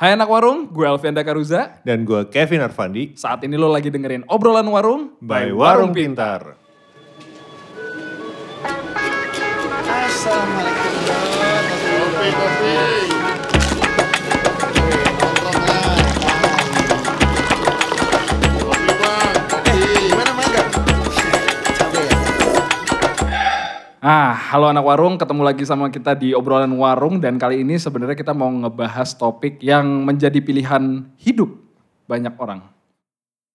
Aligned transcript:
Hai 0.00 0.16
anak 0.16 0.32
warung, 0.32 0.64
gue 0.72 0.88
Alfian 0.88 1.12
Dakaruza. 1.12 1.76
Dan 1.84 2.08
gue 2.08 2.24
Kevin 2.32 2.64
Arfandi. 2.64 3.12
Saat 3.20 3.44
ini 3.44 3.60
lo 3.60 3.68
lagi 3.68 3.92
dengerin 3.92 4.24
obrolan 4.32 4.64
warung 4.72 5.12
By 5.20 5.52
Warung 5.52 5.92
Pintar. 5.92 6.56
Assalamualaikum 9.84 10.92
kopi. 11.04 12.28
Kopi 12.32 12.99
Ah, 24.00 24.32
halo 24.32 24.72
anak 24.72 24.80
warung, 24.80 25.20
ketemu 25.20 25.42
lagi 25.44 25.64
sama 25.68 25.92
kita 25.92 26.16
di 26.16 26.32
obrolan 26.32 26.72
warung 26.72 27.20
dan 27.20 27.36
kali 27.36 27.60
ini 27.60 27.76
sebenarnya 27.76 28.16
kita 28.16 28.32
mau 28.32 28.48
ngebahas 28.48 29.12
topik 29.12 29.60
yang 29.60 30.08
menjadi 30.08 30.40
pilihan 30.40 31.04
hidup 31.20 31.52
banyak 32.08 32.32
orang. 32.40 32.64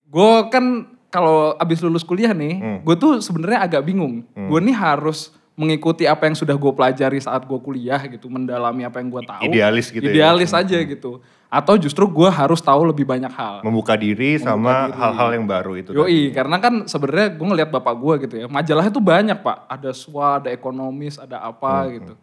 Gue 0.06 0.46
kan 0.54 0.86
kalau 1.10 1.58
abis 1.58 1.82
lulus 1.82 2.06
kuliah 2.06 2.30
nih, 2.30 2.62
Hmm. 2.62 2.80
gue 2.86 2.94
tuh 2.94 3.26
sebenarnya 3.26 3.66
agak 3.66 3.90
bingung. 3.90 4.22
Gue 4.38 4.62
nih 4.62 4.78
harus 4.78 5.34
mengikuti 5.56 6.04
apa 6.04 6.28
yang 6.28 6.36
sudah 6.36 6.52
gue 6.52 6.72
pelajari 6.76 7.18
saat 7.18 7.48
gue 7.48 7.60
kuliah 7.64 8.00
gitu, 8.12 8.28
mendalami 8.28 8.84
apa 8.84 9.00
yang 9.00 9.08
gue 9.08 9.24
tahu. 9.24 9.42
Idealis 9.48 9.88
gitu 9.88 10.04
ya. 10.04 10.12
Idealis 10.12 10.52
aja 10.52 10.78
gitu. 10.84 11.24
Atau 11.48 11.80
justru 11.80 12.04
gue 12.04 12.28
harus 12.28 12.60
tahu 12.60 12.84
lebih 12.84 13.08
banyak 13.08 13.32
hal. 13.32 13.64
Membuka 13.64 13.96
diri 13.96 14.36
sama 14.36 14.92
diri. 14.92 15.00
hal-hal 15.00 15.30
yang 15.40 15.46
baru 15.48 15.80
itu. 15.80 15.96
Yoi, 15.96 16.36
karena 16.36 16.60
kan 16.60 16.84
sebenarnya 16.84 17.32
gue 17.32 17.48
ngeliat 17.48 17.70
bapak 17.72 17.96
gue 17.96 18.14
gitu 18.28 18.36
ya, 18.44 18.46
majalahnya 18.52 18.92
tuh 18.92 19.00
banyak 19.00 19.40
pak, 19.40 19.64
ada 19.72 19.90
SWA, 19.96 20.44
ada 20.44 20.52
ekonomis, 20.52 21.16
ada 21.16 21.40
apa 21.40 21.88
Hmm, 21.88 21.92
gitu. 21.96 22.14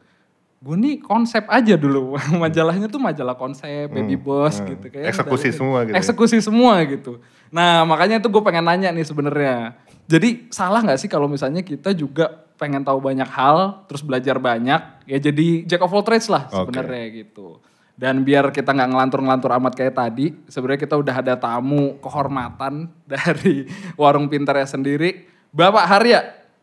Gue 0.62 0.76
nih 0.76 1.00
konsep 1.00 1.48
aja 1.48 1.74
dulu, 1.80 2.20
majalahnya 2.44 2.92
tuh 2.92 3.00
majalah 3.00 3.34
konsep, 3.34 3.88
baby 3.88 4.20
boss 4.20 4.60
hmm. 4.60 4.76
gitu. 4.76 4.84
Kayak 4.92 5.16
Eksekusi 5.16 5.48
dari- 5.48 5.56
semua 5.56 5.78
gitu 5.80 5.92
ya? 5.96 5.96
Eksekusi 6.04 6.36
semua 6.44 6.72
gitu. 6.84 7.12
Nah 7.48 7.88
makanya 7.88 8.20
tuh 8.20 8.28
gue 8.28 8.42
pengen 8.44 8.68
nanya 8.68 8.92
nih 8.92 9.08
sebenarnya. 9.08 9.80
Jadi 10.04 10.52
salah 10.52 10.84
nggak 10.84 11.00
sih 11.00 11.08
kalau 11.08 11.24
misalnya 11.24 11.64
kita 11.64 11.96
juga 11.96 12.41
pengen 12.56 12.82
tahu 12.82 12.98
banyak 12.98 13.26
hal, 13.26 13.84
terus 13.84 14.00
belajar 14.00 14.36
banyak, 14.36 14.80
ya 15.04 15.18
jadi 15.18 15.64
jack 15.64 15.80
of 15.80 15.90
all 15.90 16.02
trades 16.02 16.26
lah 16.26 16.46
sebenarnya 16.48 17.24
gitu. 17.24 17.58
Dan 17.92 18.24
biar 18.24 18.48
kita 18.50 18.72
nggak 18.72 18.88
ngelantur-ngelantur 18.88 19.52
amat 19.52 19.72
kayak 19.76 19.94
tadi, 19.94 20.32
sebenarnya 20.48 20.80
kita 20.80 20.96
udah 20.96 21.14
ada 21.14 21.34
tamu 21.36 22.00
kehormatan 22.00 22.88
dari 23.12 23.68
warung 23.94 24.26
pintarnya 24.26 24.64
sendiri, 24.64 25.28
Bapak 25.50 25.84
Harya. 25.86 26.20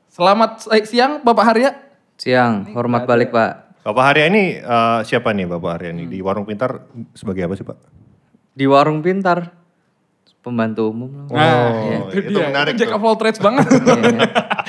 Selamat 0.09 0.65
eh, 0.73 0.83
siang 0.83 1.21
Bapak 1.21 1.45
Harya. 1.45 1.71
Siang, 2.17 2.73
hormat 2.73 3.05
balik 3.05 3.29
Pak. 3.29 3.79
Bapak 3.85 4.03
Harya 4.03 4.25
ini 4.27 4.57
eh, 4.57 4.99
siapa 5.03 5.31
nih 5.31 5.45
Bapak 5.45 5.71
Harya 5.77 5.91
Hmm. 5.93 6.03
nih? 6.03 6.07
Di 6.11 6.19
Warung 6.19 6.43
Pintar 6.43 6.83
sebagai 7.13 7.45
apa 7.45 7.53
sih 7.53 7.63
Pak? 7.63 7.77
Di 8.49 8.67
warung 8.67 8.99
pintar, 8.99 9.55
pembantu 10.39 10.89
umum 10.89 11.09
lah. 11.11 11.25
Nah, 11.29 11.49
Oh, 11.49 12.07
itu, 12.09 12.23
itu 12.25 12.39
dia. 12.39 12.47
menarik 12.47 12.73
Jack 12.75 12.91
of 12.91 13.03
all 13.03 13.15
trades 13.15 13.39
banget. 13.39 13.65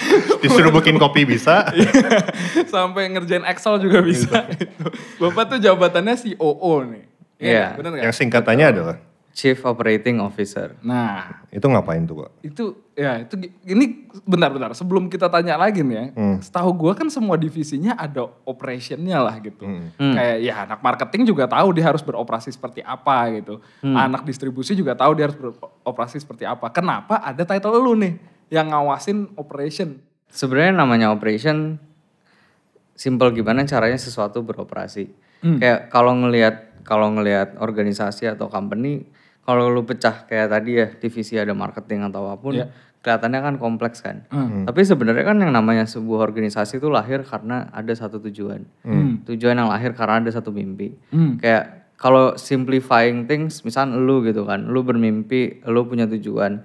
Iya. 0.01 0.41
Disuruh 0.41 0.73
bikin 0.73 0.97
kopi 0.97 1.29
bisa. 1.29 1.69
Sampai 2.73 3.13
ngerjain 3.13 3.45
Excel 3.45 3.77
juga 3.79 4.01
bisa. 4.01 4.49
Gitu. 4.49 4.89
Bapak 5.21 5.53
tuh 5.53 5.59
jabatannya 5.61 6.17
COO 6.17 6.89
nih. 6.89 7.05
Iya. 7.37 7.77
Nggak? 7.77 8.01
yang 8.01 8.15
singkatannya 8.15 8.67
adalah. 8.67 8.97
Chief 9.41 9.57
Operating 9.65 10.21
Officer. 10.21 10.77
Nah, 10.85 11.49
Itu 11.49 11.65
ngapain 11.73 12.05
tuh 12.05 12.29
Pak? 12.29 12.45
itu 12.45 12.77
ya 12.93 13.25
itu 13.25 13.41
ini 13.65 14.05
bentar-bentar 14.29 14.77
sebelum 14.77 15.09
kita 15.09 15.33
tanya 15.33 15.57
lagi 15.57 15.81
nih 15.81 15.97
ya. 15.97 16.05
Hmm. 16.13 16.37
Setahu 16.45 16.77
gua 16.77 16.93
kan 16.93 17.09
semua 17.09 17.41
divisinya 17.41 17.97
ada 17.97 18.29
operationnya 18.45 19.17
lah 19.17 19.41
gitu. 19.41 19.65
Hmm. 19.65 19.97
Kayak 19.97 20.37
ya 20.45 20.55
anak 20.69 20.85
marketing 20.85 21.33
juga 21.33 21.49
tahu 21.49 21.73
dia 21.73 21.89
harus 21.89 22.05
beroperasi 22.05 22.53
seperti 22.53 22.85
apa 22.85 23.33
gitu. 23.41 23.65
Anak 23.81 24.29
distribusi 24.29 24.77
juga 24.77 24.93
tahu 24.93 25.17
dia 25.17 25.33
harus 25.33 25.41
beroperasi 25.41 26.21
seperti 26.21 26.45
apa. 26.45 26.69
Kenapa 26.69 27.25
ada 27.25 27.41
title 27.41 27.81
lu 27.81 27.97
nih 27.97 28.21
yang 28.53 28.69
ngawasin 28.69 29.33
operation? 29.41 29.97
Sebenarnya 30.29 30.77
namanya 30.77 31.09
operation 31.17 31.81
simple 32.93 33.33
gimana 33.33 33.65
caranya 33.65 33.97
sesuatu 33.97 34.45
beroperasi. 34.45 35.09
Kayak 35.41 35.89
kalau 35.89 36.13
ngelihat 36.13 36.85
kalau 36.85 37.09
ngelihat 37.17 37.57
organisasi 37.57 38.29
atau 38.29 38.53
company, 38.53 39.09
kalau 39.41 39.73
lu 39.73 39.83
pecah 39.83 40.25
kayak 40.25 40.49
tadi 40.49 40.71
ya 40.79 40.87
divisi 40.93 41.35
ada 41.35 41.53
marketing 41.53 42.07
atau 42.07 42.29
apa 42.31 42.39
pun, 42.39 42.55
Iya. 42.55 42.69
kelihatannya 43.01 43.41
kan 43.41 43.55
kompleks 43.57 44.05
kan. 44.05 44.29
Hmm. 44.29 44.69
Tapi 44.69 44.85
sebenarnya 44.85 45.25
kan 45.25 45.41
yang 45.41 45.51
namanya 45.51 45.89
sebuah 45.89 46.21
organisasi 46.31 46.79
itu 46.79 46.93
lahir 46.93 47.25
karena 47.25 47.67
ada 47.73 47.91
satu 47.97 48.21
tujuan. 48.21 48.63
Tujuan 49.25 49.57
yang 49.57 49.73
lahir 49.73 49.97
karena 49.97 50.21
ada 50.21 50.31
satu 50.31 50.53
mimpi. 50.53 50.93
Hmm. 51.11 51.41
Kayak 51.41 51.93
kalau 51.97 52.37
simplifying 52.37 53.29
things, 53.29 53.61
misal 53.61 53.89
lu 53.89 54.25
gitu 54.25 54.45
kan, 54.45 54.69
lu 54.69 54.81
bermimpi, 54.81 55.61
lu 55.69 55.85
punya 55.85 56.05
tujuan. 56.09 56.65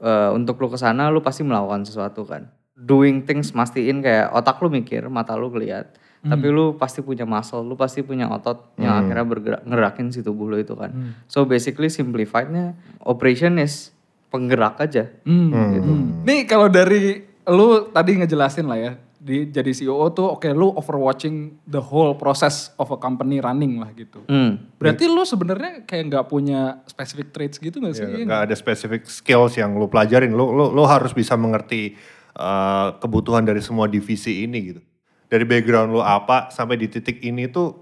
eh, 0.00 0.30
untuk 0.32 0.56
lu 0.64 0.72
ke 0.72 0.80
sana, 0.80 1.12
lu 1.12 1.20
pasti 1.20 1.44
melakukan 1.44 1.84
sesuatu 1.84 2.24
kan. 2.24 2.48
Doing 2.72 3.28
things 3.28 3.52
mastiin 3.52 4.00
kayak 4.00 4.32
otak 4.32 4.56
lu 4.64 4.72
mikir, 4.72 5.04
mata 5.12 5.36
lu 5.36 5.52
ngeliat. 5.52 5.92
Tapi 6.20 6.46
lu 6.52 6.76
pasti 6.76 7.00
punya 7.00 7.24
muscle, 7.24 7.64
lu 7.64 7.80
pasti 7.80 8.04
punya 8.04 8.28
otot 8.28 8.76
yang 8.76 9.04
akhirnya 9.04 9.24
bergerak, 9.24 9.62
ngerakin 9.64 10.12
si 10.12 10.20
tubuh 10.20 10.52
lu 10.52 10.60
itu 10.60 10.76
kan. 10.76 11.16
So 11.24 11.48
basically 11.48 11.88
simplifiednya, 11.88 12.76
operation 13.00 13.56
is 13.56 13.96
penggerak 14.28 14.76
aja. 14.84 15.08
Hmm. 15.24 15.48
Gitu. 15.72 15.92
Nih 16.28 16.44
kalau 16.44 16.68
dari 16.68 17.24
lu 17.48 17.88
tadi 17.88 18.20
ngejelasin 18.20 18.68
lah 18.68 18.76
ya, 18.76 18.92
di 19.20 19.48
jadi 19.52 19.72
CEO 19.72 20.12
tuh 20.16 20.32
oke 20.36 20.48
lu 20.52 20.72
overwatching 20.76 21.60
the 21.68 21.80
whole 21.80 22.16
process 22.16 22.72
of 22.80 22.88
a 22.88 22.98
company 23.00 23.40
running 23.40 23.80
lah 23.80 23.88
gitu. 23.92 24.20
Hmm. 24.28 24.60
Berarti 24.76 25.08
lu 25.08 25.24
sebenarnya 25.24 25.88
kayak 25.88 26.04
nggak 26.08 26.26
punya 26.28 26.80
specific 26.88 27.32
traits 27.32 27.60
gitu 27.60 27.80
gak 27.84 27.96
sih? 27.96 28.04
Ya, 28.04 28.28
nggak 28.28 28.42
ada 28.48 28.54
specific 28.56 29.04
skills 29.08 29.56
yang 29.56 29.76
lu 29.76 29.88
pelajarin. 29.92 30.32
Lu, 30.32 30.52
lu, 30.52 30.72
lu 30.72 30.84
harus 30.84 31.16
bisa 31.16 31.36
mengerti 31.36 31.96
eh, 32.32 32.88
kebutuhan 32.96 33.44
dari 33.44 33.64
semua 33.64 33.88
divisi 33.88 34.44
ini 34.44 34.58
gitu. 34.72 34.80
Dari 35.30 35.44
background 35.46 35.94
lu 35.94 36.02
apa 36.02 36.50
sampai 36.50 36.74
di 36.74 36.90
titik 36.90 37.22
ini 37.22 37.46
tuh 37.46 37.78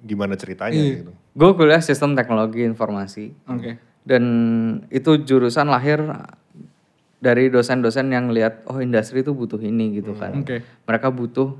gimana 0.00 0.34
ceritanya 0.40 0.72
Iya. 0.72 1.04
gitu. 1.04 1.12
Gue 1.36 1.50
kuliah 1.52 1.84
sistem 1.84 2.16
teknologi 2.16 2.64
informasi. 2.64 3.36
Oke. 3.52 3.76
Dan 4.06 4.24
itu 4.88 5.20
jurusan 5.20 5.68
lahir 5.68 6.00
dari 7.20 7.52
dosen-dosen 7.52 8.08
yang 8.08 8.32
lihat 8.32 8.64
oh 8.70 8.80
industri 8.80 9.20
itu 9.20 9.36
butuh 9.36 9.60
ini 9.60 10.00
gitu 10.00 10.16
kan. 10.16 10.40
Oke. 10.40 10.64
Mereka 10.88 11.12
butuh 11.12 11.58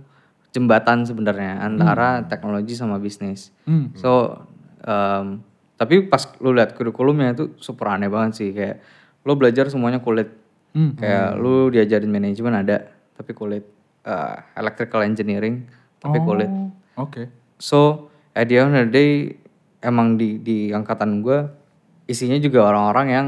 jembatan 0.57 1.05
sebenarnya 1.05 1.61
antara 1.61 2.25
teknologi 2.25 2.73
sama 2.73 2.97
bisnis. 2.97 3.53
Hmm. 3.69 3.93
So 3.93 4.41
em, 4.81 5.45
tapi 5.77 6.09
pas 6.09 6.25
lu 6.41 6.57
lihat 6.57 6.73
kurikulumnya 6.73 7.37
itu 7.37 7.53
super 7.61 7.93
aneh 7.93 8.09
banget 8.09 8.33
sih 8.41 8.49
kayak 8.57 8.81
lu 9.29 9.37
belajar 9.37 9.69
semuanya 9.69 10.01
kulit. 10.01 10.33
Hmm. 10.73 10.97
Kayak 10.97 11.37
lu 11.37 11.69
diajarin 11.69 12.09
manajemen 12.09 12.57
ada 12.65 12.89
tapi 13.13 13.37
kulit. 13.37 13.76
Eh, 14.07 14.37
electrical 14.55 15.03
engineering 15.03 15.67
tapi 15.99 16.23
kulit. 16.23 16.47
Oh, 16.47 16.71
Oke. 17.03 17.27
So 17.59 18.07
at 18.31 18.47
the 18.47 18.63
end 18.63 18.71
of 18.71 18.87
the 18.87 18.93
day 18.95 19.11
emang 19.83 20.15
di 20.15 20.39
di 20.39 20.71
angkatan 20.71 21.27
gue 21.27 21.43
isinya 22.07 22.39
juga 22.39 22.71
orang-orang 22.71 23.07
yang 23.11 23.27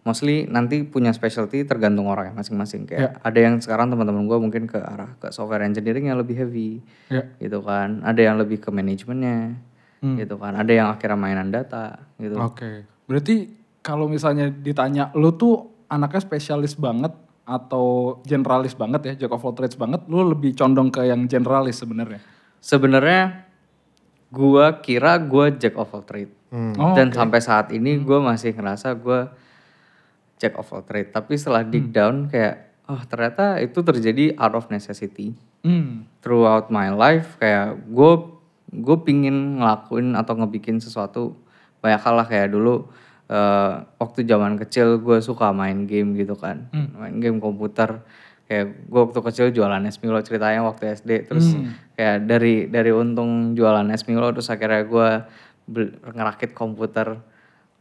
mostly 0.00 0.48
nanti 0.48 0.80
punya 0.80 1.12
specialty 1.12 1.64
tergantung 1.64 2.08
orang 2.08 2.32
masing-masing 2.32 2.84
kayak 2.84 3.20
ada 3.20 3.36
yang 3.36 3.60
sekarang 3.60 3.88
teman-teman 3.88 4.24
gue 4.24 4.38
mungkin 4.38 4.64
ke 4.64 4.76
arah 4.76 5.12
ke 5.16 5.28
software 5.28 5.60
engineering 5.60 6.08
yang 6.08 6.16
lebih 6.16 6.40
heavy 6.40 6.80
Ya. 7.12 7.28
gitu 7.36 7.60
kan 7.60 8.00
ada 8.00 8.20
yang 8.20 8.40
lebih 8.40 8.60
ke 8.60 8.68
manajemennya 8.68 9.60
gitu 10.04 10.36
kan 10.36 10.52
ada 10.54 10.68
yang 10.68 10.88
akhirnya 10.88 11.16
mainan 11.16 11.48
data 11.48 12.00
gitu 12.16 12.36
Oke. 12.36 12.84
Berarti 13.04 13.48
kalau 13.80 14.04
misalnya 14.04 14.48
ditanya 14.48 15.08
lu 15.12 15.32
tuh 15.32 15.84
anaknya 15.88 16.20
spesialis 16.20 16.76
banget 16.76 17.12
atau 17.44 18.18
generalis 18.24 18.72
banget 18.72 19.00
ya, 19.04 19.12
jack 19.24 19.32
of 19.32 19.44
all 19.44 19.52
trades 19.52 19.76
banget, 19.76 20.00
lu 20.08 20.24
lebih 20.24 20.56
condong 20.56 20.88
ke 20.88 21.04
yang 21.04 21.28
generalis 21.28 21.76
sebenarnya. 21.78 22.20
sebenarnya 22.58 23.44
gue 24.32 24.66
kira 24.80 25.20
gue 25.20 25.54
jack 25.60 25.76
of 25.76 25.92
all 25.92 26.02
trade. 26.02 26.32
Oh, 26.54 26.94
dan 26.94 27.10
sampai 27.10 27.42
saat 27.42 27.70
ini 27.70 27.98
gue 27.98 28.18
masih 28.18 28.54
ngerasa 28.54 28.94
gue 28.96 29.28
jack 30.38 30.56
of 30.56 30.70
all 30.72 30.82
trade. 30.82 31.10
Tapi 31.10 31.34
setelah 31.34 31.62
dig 31.62 31.90
down 31.90 32.26
kayak 32.26 32.72
oh 32.86 33.00
ternyata 33.04 33.58
itu 33.58 33.80
terjadi 33.80 34.34
out 34.36 34.54
of 34.54 34.68
necessity 34.68 35.36
Hmm. 35.64 36.04
throughout 36.20 36.68
my 36.68 36.92
life. 36.92 37.36
Kayak 37.36 37.80
gue 37.88 38.12
gue 38.74 38.96
pingin 39.02 39.60
ngelakuin 39.60 40.12
atau 40.12 40.36
ngebikin 40.36 40.76
sesuatu 40.80 41.36
banyak 41.80 42.00
hal 42.00 42.14
lah. 42.16 42.26
Kayak 42.26 42.52
dulu 42.52 42.88
eh, 43.28 43.72
waktu 43.96 44.28
zaman 44.28 44.60
kecil 44.60 45.00
gue 45.00 45.18
suka 45.24 45.52
main 45.52 45.88
game 45.88 46.16
gitu 46.18 46.36
kan. 46.36 46.68
Main 46.72 47.20
game 47.20 47.38
komputer. 47.40 48.04
Kayak 48.44 48.76
gue 48.92 49.00
waktu 49.00 49.20
kecil 49.24 49.46
jualan 49.56 49.80
es 49.88 49.96
Milo 50.04 50.20
ceritanya 50.20 50.60
waktu 50.68 50.92
SD 50.92 51.32
terus 51.32 51.56
kayak 51.96 52.28
dari 52.28 52.68
dari 52.68 52.92
untung 52.92 53.56
jualan 53.56 53.88
es 53.88 54.04
Milo 54.04 54.28
terus 54.36 54.52
akhirnya 54.52 54.84
gue 54.84 55.08
ngerakit 56.12 56.52
komputer. 56.52 57.24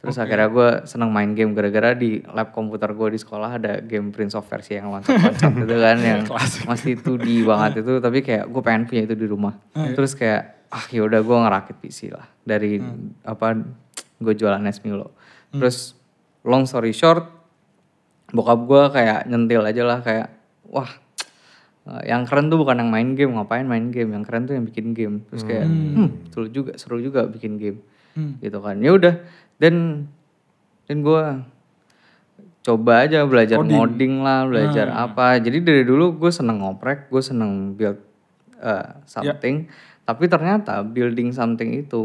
Terus 0.03 0.19
akhirnya 0.19 0.51
gue 0.51 0.69
seneng 0.83 1.11
main 1.15 1.31
game. 1.31 1.55
Gara-gara 1.55 1.95
di 1.95 2.19
lab 2.27 2.51
komputer 2.51 2.91
gue 2.91 3.15
di 3.15 3.19
sekolah 3.19 3.55
ada 3.55 3.79
game 3.79 4.11
Prince 4.11 4.35
of 4.35 4.43
Persia 4.47 4.83
yang 4.83 4.91
loncat-loncat 4.91 5.51
gitu 5.63 5.75
kan 5.79 5.97
yang 5.99 6.21
masih 6.71 6.99
2D 6.99 7.47
banget 7.47 7.83
itu. 7.83 8.03
Tapi 8.03 8.19
kayak 8.19 8.51
gue 8.51 8.61
pengen 8.63 8.83
punya 8.87 9.03
itu 9.07 9.15
di 9.15 9.27
rumah. 9.27 9.55
Terus 9.71 10.11
kayak 10.15 10.67
ah 10.71 10.83
yaudah 10.91 11.23
gue 11.23 11.37
ngerakit 11.47 11.75
PC 11.79 12.11
lah. 12.11 12.27
Dari 12.43 12.83
apa 13.23 13.55
gue 14.19 14.33
jualan 14.35 14.63
es 14.67 14.79
Milo 14.83 15.11
terus 15.53 15.93
long 16.43 16.65
story 16.65 16.91
short 16.91 17.29
bokap 18.33 18.59
gue 18.65 18.83
kayak 18.97 19.19
nyentil 19.29 19.61
aja 19.61 19.83
lah 19.85 19.99
kayak 20.01 20.27
wah 20.65 20.89
eh, 21.85 22.09
yang 22.09 22.25
keren 22.25 22.49
tuh 22.49 22.57
bukan 22.57 22.81
yang 22.81 22.89
main 22.89 23.13
game 23.13 23.37
ngapain 23.37 23.63
main 23.63 23.93
game 23.93 24.09
yang 24.11 24.25
keren 24.25 24.49
tuh 24.49 24.57
yang 24.57 24.65
bikin 24.65 24.97
game. 24.97 25.21
Terus 25.29 25.43
kayak 25.45 25.69
hmm, 25.69 26.27
betul 26.27 26.49
juga 26.49 26.71
seru 26.81 26.97
juga 26.97 27.29
bikin 27.29 27.61
game. 27.61 27.79
Gitu 28.41 28.57
kan. 28.57 28.81
Ya 28.81 28.91
udah 28.97 29.21
dan 29.61 30.09
dan 30.89 30.97
gue 31.05 31.23
coba 32.63 32.93
aja 33.05 33.21
belajar 33.29 33.61
modding 33.61 34.25
lah 34.25 34.49
belajar 34.49 34.89
apa. 34.89 35.37
Jadi 35.37 35.61
dari 35.61 35.83
dulu 35.85 36.17
gue 36.17 36.31
seneng 36.33 36.65
ngoprek 36.65 37.13
gue 37.13 37.21
seneng 37.21 37.77
build 37.77 38.01
uh, 38.57 38.97
something 39.05 39.69
tapi 40.03 40.27
ternyata 40.27 40.83
building 40.83 41.31
something 41.31 41.79
itu 41.79 41.99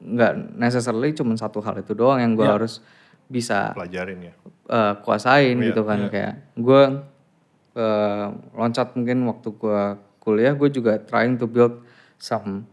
nggak 0.00 0.56
necessarily 0.56 1.12
cuma 1.12 1.36
satu 1.36 1.60
hal 1.60 1.76
itu 1.80 1.92
doang 1.92 2.20
yang 2.20 2.32
gue 2.32 2.48
harus 2.48 2.80
bisa 3.28 3.76
Pelajarin 3.76 4.32
ya. 4.32 4.32
eh, 4.72 4.94
kuasain 5.04 5.56
gitu 5.60 5.84
kan. 5.84 6.08
kayak 6.08 6.34
gue 6.56 6.82
eh, 7.76 8.26
loncat 8.56 8.96
mungkin 8.96 9.28
waktu 9.28 9.48
gue 9.52 9.82
kuliah 10.20 10.56
gue 10.56 10.68
juga 10.72 10.96
trying 11.02 11.36
to 11.36 11.44
build 11.44 11.84
some 12.16 12.64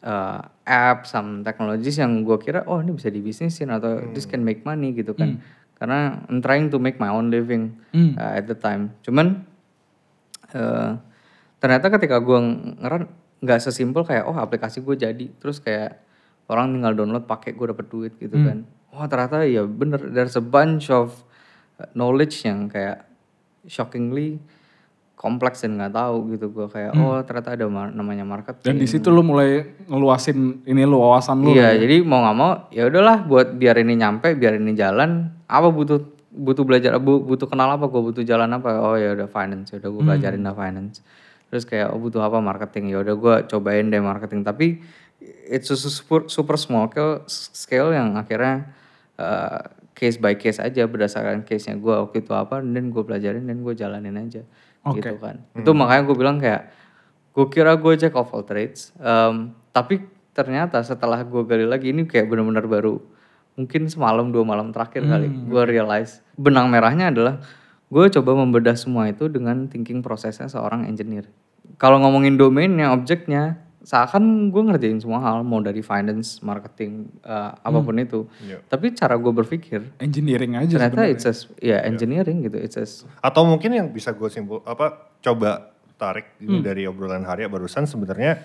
eh, 0.00 0.40
app, 0.64 1.04
some 1.04 1.44
technologies 1.44 2.00
yang 2.00 2.24
gue 2.24 2.36
kira 2.40 2.64
oh 2.64 2.80
ini 2.80 2.96
bisa 2.96 3.12
dibisnisin 3.12 3.68
atau 3.68 4.00
this 4.16 4.24
can 4.24 4.40
make 4.40 4.64
money 4.64 4.96
gitu 4.96 5.12
kan. 5.12 5.36
Karena 5.76 6.22
I'm 6.30 6.40
trying 6.40 6.72
to 6.72 6.80
make 6.80 6.96
my 6.96 7.12
own 7.12 7.28
living 7.28 7.76
uh, 8.16 8.40
at 8.40 8.48
the 8.48 8.56
time. 8.56 8.94
Cuman 9.04 9.44
eh, 10.54 10.90
ternyata 11.60 11.86
ketika 11.92 12.22
gue 12.22 12.38
ngeran 12.80 13.04
nggak 13.40 13.58
sesimpel 13.58 14.02
kayak 14.02 14.24
oh 14.24 14.34
aplikasi 14.34 14.78
gue 14.78 14.94
jadi. 14.94 15.26
Terus 15.34 15.58
kayak 15.58 15.98
orang 16.46 16.70
tinggal 16.70 16.92
download 16.94 17.24
pakai 17.24 17.52
gue 17.52 17.66
dapet 17.66 17.86
duit 17.88 18.12
gitu 18.14 18.36
kan. 18.44 18.58
Wah 18.90 19.06
ternyata 19.06 19.42
ya 19.42 19.64
bener. 19.64 19.98
There's 20.06 20.34
a 20.34 20.44
bunch 20.44 20.86
of 20.88 21.10
uh, 21.76 21.88
knowledge 21.92 22.42
yang 22.42 22.68
kayak 22.68 23.08
shockingly 23.64 24.38
kompleks 25.14 25.64
dan 25.64 25.80
nggak 25.80 25.94
tahu 25.94 26.36
gitu 26.36 26.52
gue 26.52 26.66
kayak 26.68 26.92
oh 26.92 27.16
ternyata 27.24 27.56
ada 27.56 27.64
mar- 27.64 27.88
namanya 27.88 28.26
marketing 28.26 28.66
Dan 28.66 28.76
di 28.76 28.84
situ 28.84 29.08
lu 29.08 29.24
mulai 29.24 29.64
ngeluasin 29.88 30.60
ini 30.62 30.82
lu 30.84 31.00
wawasan 31.00 31.40
lu. 31.40 31.54
Iya, 31.54 31.80
jadi 31.80 32.04
mau 32.04 32.20
nggak 32.20 32.36
mau 32.36 32.50
ya 32.68 32.84
udahlah 32.84 33.24
buat 33.24 33.56
biar 33.56 33.80
ini 33.80 33.96
nyampe, 33.96 34.36
biar 34.36 34.58
ini 34.58 34.76
jalan, 34.76 35.32
apa 35.48 35.70
butuh 35.70 36.02
butuh 36.28 36.66
belajar, 36.66 36.98
bu- 36.98 37.22
butuh 37.22 37.46
kenal 37.46 37.70
apa, 37.70 37.86
gue 37.86 38.02
butuh 38.02 38.20
jalan 38.20 38.50
apa, 38.52 38.68
oh 38.74 38.98
ya 38.98 39.14
udah 39.14 39.30
finance, 39.30 39.70
ya 39.70 39.78
udah 39.78 39.86
gue 39.88 40.02
pelajarin 40.04 40.42
lah 40.42 40.52
finance. 40.52 40.98
Terus 41.54 41.62
kayak 41.62 41.94
oh 41.94 42.02
butuh 42.02 42.26
apa 42.26 42.42
marketing, 42.42 42.90
ya 42.90 43.06
udah 43.06 43.14
gue 43.14 43.34
cobain 43.46 43.86
deh 43.86 44.02
marketing. 44.02 44.42
Tapi 44.42 44.82
it's 45.46 45.70
a 45.70 45.78
super 45.78 46.26
super 46.26 46.58
small 46.58 46.90
scale, 46.90 47.22
scale 47.30 47.94
yang 47.94 48.18
akhirnya 48.18 48.74
uh, 49.22 49.70
case 49.94 50.18
by 50.18 50.34
case 50.34 50.58
aja 50.58 50.90
berdasarkan 50.90 51.46
case-nya 51.46 51.78
gue 51.78 51.94
waktu 51.94 52.26
itu 52.26 52.34
apa, 52.34 52.58
dan 52.58 52.90
gue 52.90 53.02
pelajarin 53.06 53.46
dan 53.46 53.62
gue 53.62 53.70
jalanin 53.78 54.18
aja, 54.18 54.42
gitu 54.98 55.14
kan. 55.22 55.46
Itu 55.54 55.70
makanya 55.78 56.02
gue 56.10 56.16
bilang 56.18 56.42
kayak 56.42 56.74
gue 57.30 57.46
kira 57.46 57.78
gue 57.78 57.94
jack 57.94 58.18
of 58.18 58.34
all 58.34 58.42
trades. 58.42 58.90
Em, 58.98 59.54
tapi 59.70 60.02
ternyata 60.34 60.82
setelah 60.82 61.22
gue 61.22 61.46
gali 61.46 61.62
lagi 61.62 61.94
ini 61.94 62.10
kayak 62.10 62.26
benar-benar 62.26 62.66
baru 62.66 62.98
mungkin 63.54 63.86
semalam 63.86 64.34
dua 64.34 64.42
malam 64.42 64.74
terakhir 64.74 65.06
kali 65.06 65.30
gue 65.30 65.62
realize 65.62 66.18
benang 66.34 66.66
merahnya 66.74 67.14
adalah 67.14 67.38
gue 67.86 68.04
coba 68.18 68.34
membedah 68.34 68.74
semua 68.74 69.06
itu 69.06 69.30
dengan 69.30 69.70
thinking 69.70 70.02
prosesnya 70.02 70.50
seorang 70.50 70.90
engineer 70.90 71.30
kalau 71.78 72.00
ngomongin 72.00 72.38
domainnya 72.38 72.94
objeknya 72.94 73.64
seakan 73.84 74.48
gue 74.48 74.62
ngerjain 74.64 74.96
semua 74.96 75.20
hal 75.20 75.44
mau 75.44 75.60
dari 75.60 75.84
finance 75.84 76.40
marketing 76.40 77.12
eh, 77.20 77.52
apa 77.52 77.78
pun 77.84 78.00
itu. 78.00 78.24
Tapi 78.64 78.96
cara 78.96 79.20
gue 79.20 79.28
berpikir 79.28 79.80
Engineering 80.00 80.56
aja 80.56 80.80
ternyata 80.80 81.04
it's 81.04 81.28
a, 81.28 81.32
ya 81.60 81.84
engineering 81.84 82.40
gitu 82.48 82.56
it's 82.56 82.80
a, 82.80 82.84
Atau 83.20 83.44
mungkin 83.44 83.76
yang 83.76 83.92
bisa 83.92 84.16
gue 84.16 84.32
simpul 84.32 84.64
apa 84.64 85.12
coba 85.20 85.76
tarik 86.00 86.40
ini 86.40 86.64
dari 86.64 86.88
obrolan 86.88 87.28
Harya 87.28 87.46
barusan 87.46 87.84
sebenarnya 87.84 88.40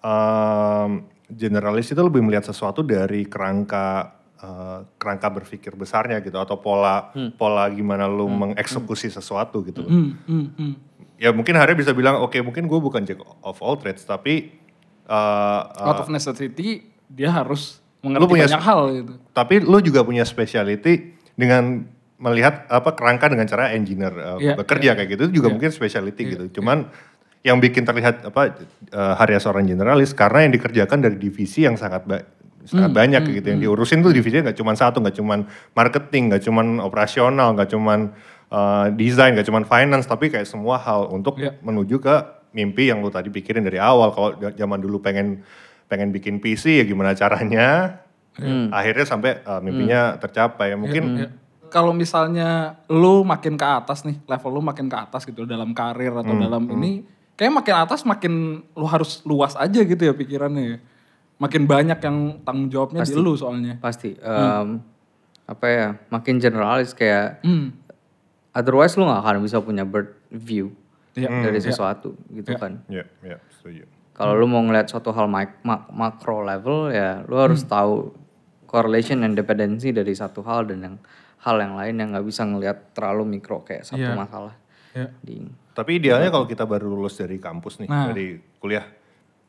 em, 0.00 1.04
generalis 1.28 1.90
itu 1.90 2.00
lebih 2.00 2.22
melihat 2.22 2.46
sesuatu 2.46 2.86
dari 2.86 3.26
kerangka 3.26 4.14
eh, 4.38 4.86
kerangka 5.02 5.34
berpikir 5.34 5.74
besarnya 5.74 6.22
gitu 6.22 6.38
atau 6.38 6.62
pola 6.62 7.10
pola 7.34 7.66
gimana 7.74 8.06
lu 8.06 8.30
mengeksekusi 8.30 9.10
sesuatu 9.10 9.66
gitu. 9.66 9.82
Hmm, 9.82 10.14
hmm, 10.30 10.46
hmm. 10.54 10.74
Ya 11.20 11.30
mungkin 11.30 11.52
Harya 11.52 11.76
bisa 11.76 11.92
bilang 11.92 12.16
oke 12.18 12.40
mungkin 12.40 12.64
gue 12.64 12.78
bukan 12.78 13.04
jack 13.04 13.20
of 13.20 13.60
all 13.60 13.76
trades 13.76 14.02
tapi 14.02 14.56
eh, 15.04 15.62
Out 15.78 16.00
of 16.00 16.08
necessity 16.08 16.80
dia 17.06 17.28
harus 17.28 17.78
mengerti 18.00 18.24
punya- 18.26 18.48
banyak 18.48 18.62
hal 18.62 18.80
gitu. 18.94 19.12
tapi 19.30 19.60
lu 19.60 19.78
juga 19.80 20.00
punya 20.00 20.24
speciality 20.24 21.12
dengan 21.34 21.84
melihat 22.16 22.64
apa 22.66 22.92
kerangka 22.92 23.28
dengan 23.28 23.44
cara 23.44 23.70
engineer 23.70 24.12
uh, 24.12 24.36
Iya, 24.38 24.52
bekerja 24.54 24.92
kayak 24.94 25.08
gitu 25.10 25.22
itu 25.26 25.34
juga 25.36 25.48
mungkin 25.50 25.68
speciality 25.70 26.22
gitu. 26.26 26.44
Cuman 26.56 26.88
yang 27.40 27.56
bikin 27.58 27.84
terlihat 27.84 28.24
apa 28.26 28.60
uh, 28.90 29.14
Harya 29.14 29.36
seorang 29.38 29.64
generalis 29.64 30.12
karena 30.12 30.44
yang 30.44 30.52
dikerjakan 30.52 31.00
dari 31.00 31.16
divisi 31.16 31.64
yang 31.64 31.76
sangat 31.76 32.04
ba- 32.04 32.24
sangat 32.62 32.92
banyak 32.92 33.24
gitu. 33.30 33.46
Yang 33.46 33.60
diurusin 33.62 34.00
tuh 34.00 34.12
divisinya 34.12 34.48
nggak 34.48 34.58
cuma 34.58 34.72
satu 34.74 35.00
nggak 35.00 35.16
cuma 35.16 35.48
marketing 35.72 36.28
nggak 36.28 36.42
cuma 36.42 36.60
operasional 36.82 37.52
nggak 37.52 37.68
cuma 37.70 38.12
uh, 38.50 38.90
desain 38.92 39.32
nggak 39.32 39.46
cuma 39.46 39.62
finance 39.62 40.04
tapi 40.04 40.28
kayak 40.28 40.44
semua 40.44 40.76
hal 40.76 41.08
untuk 41.08 41.38
Iya. 41.38 41.56
menuju 41.60 41.96
ke 41.96 42.14
mimpi 42.50 42.90
yang 42.90 42.98
lu 42.98 43.08
tadi 43.08 43.30
pikirin 43.30 43.62
dari 43.62 43.78
awal. 43.78 44.10
Kalau 44.10 44.28
zaman 44.50 44.78
dulu 44.78 44.98
pengen 44.98 45.42
pengen 45.86 46.10
bikin 46.10 46.38
PC 46.38 46.78
ya 46.78 46.84
gimana 46.84 47.14
caranya? 47.14 47.98
Akhirnya 48.70 49.04
sampai 49.04 49.42
uh, 49.42 49.60
mimpinya 49.60 50.16
tercapai. 50.16 50.74
Mungkin 50.74 51.04
Ya. 51.16 51.28
Kalau 51.70 51.94
misalnya 51.94 52.82
lu 52.86 53.22
makin 53.22 53.54
ke 53.54 53.62
atas 53.62 54.02
nih, 54.02 54.18
level 54.24 54.50
lu 54.50 54.60
makin 54.60 54.90
ke 54.90 54.96
atas 54.96 55.22
gitu 55.22 55.46
dalam 55.46 55.70
karir 55.70 56.10
atau 56.10 56.34
dalam 56.34 56.66
ini, 56.68 57.06
kayak 57.36 57.54
makin 57.54 57.74
atas 57.78 58.02
makin 58.02 58.34
lu 58.74 58.86
harus 58.86 59.22
luas 59.22 59.54
aja 59.54 59.78
gitu 59.78 60.02
ya 60.02 60.10
pikirannya 60.10 60.64
ya. 60.66 60.78
Makin 61.38 61.70
banyak 61.70 62.02
yang 62.02 62.16
tanggung 62.42 62.66
jawabnya 62.68 63.06
di 63.06 63.14
lu 63.14 63.38
soalnya. 63.38 63.78
pasti. 63.78 64.18
Em, 64.18 64.82
apa 65.46 65.66
ya 65.66 65.88
makin 66.08 66.38
generalis 66.38 66.90
kayak 66.90 67.38
Hmm. 67.42 67.70
Otherwise 68.52 68.94
lu 68.94 69.04
gak 69.04 69.20
akan 69.20 69.40
bisa 69.40 69.58
punya 69.58 69.82
bird 69.82 70.14
view 70.28 70.74
Iya. 71.10 71.26
dari 71.42 71.58
sesuatu 71.58 72.14
gitu 72.30 72.54
kan? 72.54 72.86
Ya 72.86 73.02
ya 73.20 73.42
setuju. 73.50 73.82
Kalau 74.12 74.32
lu 74.32 74.46
mau 74.46 74.60
ngeliat 74.60 74.86
suatu 74.86 75.10
hal 75.10 75.26
mic- 75.26 75.58
ma- 75.60 75.88
makro 75.88 76.40
level 76.40 76.88
ya 76.88 77.24
lu 77.24 77.34
harus 77.36 77.64
tahu 77.64 78.14
correlation 78.64 79.20
and 79.20 79.34
dependency 79.34 79.90
dari 79.90 80.12
satu 80.12 80.40
hal 80.40 80.64
dan 80.64 80.78
yang 80.80 80.96
hal 81.40 81.56
yang 81.56 81.74
lain 81.74 81.94
yang 81.96 82.08
nggak 82.12 82.22
bisa 82.22 82.44
ngelihat 82.44 82.92
terlalu 82.92 83.26
mikro 83.28 83.60
kayak 83.60 83.82
satu 83.82 83.98
Iya. 84.00 84.14
masalah. 84.14 84.54
Iya. 84.90 85.06
di 85.18 85.46
tapi 85.70 85.96
idealnya 85.96 86.28
kalau 86.28 86.44
kita 86.44 86.62
baru 86.62 86.86
lulus 86.86 87.14
dari 87.16 87.38
kampus 87.38 87.78
nih 87.78 87.86
Nah. 87.86 88.10
dari 88.10 88.26
kuliah 88.58 88.82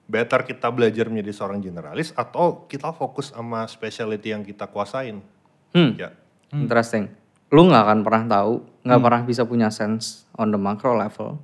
better 0.03 0.41
kita 0.43 0.70
belajar 0.70 1.10
menjadi 1.10 1.34
seorang 1.36 1.58
generalis 1.60 2.13
atau 2.13 2.65
kita 2.65 2.89
fokus 2.91 3.29
sama 3.29 3.65
specialty 3.65 4.29
yang 4.29 4.41
kita 4.41 4.65
kuasain? 4.65 5.17
Hmm, 5.74 5.93
ya. 5.96 6.13
Interesting 6.51 7.10
lu 7.51 7.62
nggak 7.65 7.84
akan 7.84 8.00
pernah 8.01 8.24
tahu 8.29 8.53
nggak 8.81 9.00
pernah 9.00 9.22
bisa 9.22 9.43
punya 9.43 9.67
sense 9.67 10.24
on 10.34 10.50
the 10.50 10.58
macro 10.58 10.93
level 10.93 11.38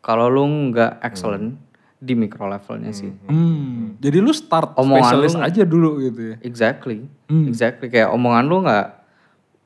kalau 0.00 0.26
lu 0.26 0.42
nggak 0.68 1.02
excellent 1.02 1.58
di 1.96 2.14
mikro 2.14 2.46
levelnya 2.46 2.90
sih 2.90 3.10
Hmm. 3.26 3.98
Jadi 3.98 4.18
lu 4.18 4.30
start 4.30 4.72
Omongan 4.72 5.02
spesialis 5.04 5.34
lu- 5.34 5.42
aja 5.42 5.62
dulu 5.64 5.98
gitu 6.00 6.20
ya. 6.24 6.36
exactly 6.40 7.02
exactly 7.44 7.86
kayak 7.88 8.08
omongan 8.08 8.44
lu 8.44 8.62
nggak 8.62 8.86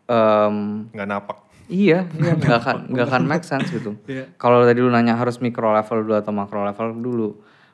em, 0.06 0.56
nggak 0.90 1.08
napak 1.08 1.38
Iya, 1.64 2.04
iya 2.18 2.32
nggak 2.34 2.58
akan 2.58 2.76
nggak 2.90 3.06
akan 3.06 3.22
make 3.24 3.44
sense 3.44 3.68
gitu. 3.68 3.96
Iya. 4.06 4.28
Kalau 4.34 4.60
tadi 4.62 4.76
lu 4.78 4.88
nanya 4.88 5.14
harus 5.14 5.38
mikro 5.38 5.70
level 5.70 6.02
dulu 6.02 6.14
atau 6.14 6.28
makro 6.30 6.60
level 6.62 6.88
dulu, 6.94 7.28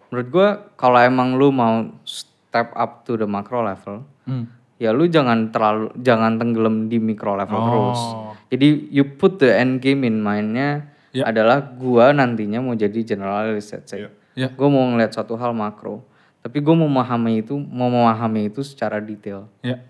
menurut 0.07 0.29
gua 0.29 0.49
kalau 0.75 0.99
emang 0.99 1.35
lu 1.35 1.51
mau 1.51 1.83
step 2.05 2.71
up 2.73 3.03
to 3.03 3.15
the 3.15 3.27
macro 3.27 3.59
level, 3.61 4.07
Hmm. 4.23 4.47
Ya 4.79 4.91
lu 4.91 5.05
jangan 5.07 5.51
terlalu 5.51 5.91
jangan 5.99 6.39
tenggelam 6.39 6.87
di 6.87 6.97
mikro 6.97 7.35
level 7.35 7.55
Oh. 7.55 7.67
terus. 7.67 8.03
Jadi 8.49 8.67
you 8.89 9.05
put 9.05 9.37
the 9.37 9.51
end 9.53 9.79
game 9.79 10.03
in 10.03 10.19
mindnya 10.19 10.89
Iya. 11.09 11.29
adalah 11.29 11.61
gua 11.61 12.13
nantinya 12.13 12.61
mau 12.61 12.73
jadi 12.73 12.97
generalis, 13.01 13.73
let's 13.73 13.91
say. 13.91 14.07
Iya. 14.33 14.55
Gua 14.55 14.69
mau 14.69 14.85
ngeliat 14.87 15.11
suatu 15.11 15.35
hal 15.35 15.53
makro, 15.53 16.05
tapi 16.41 16.61
gua 16.61 16.77
mau 16.77 16.87
memahami 16.87 17.43
itu, 17.43 17.57
mau 17.57 17.89
memahami 17.89 18.49
itu 18.49 18.61
secara 18.63 19.01
detail. 19.01 19.49
Ya. 19.61 19.83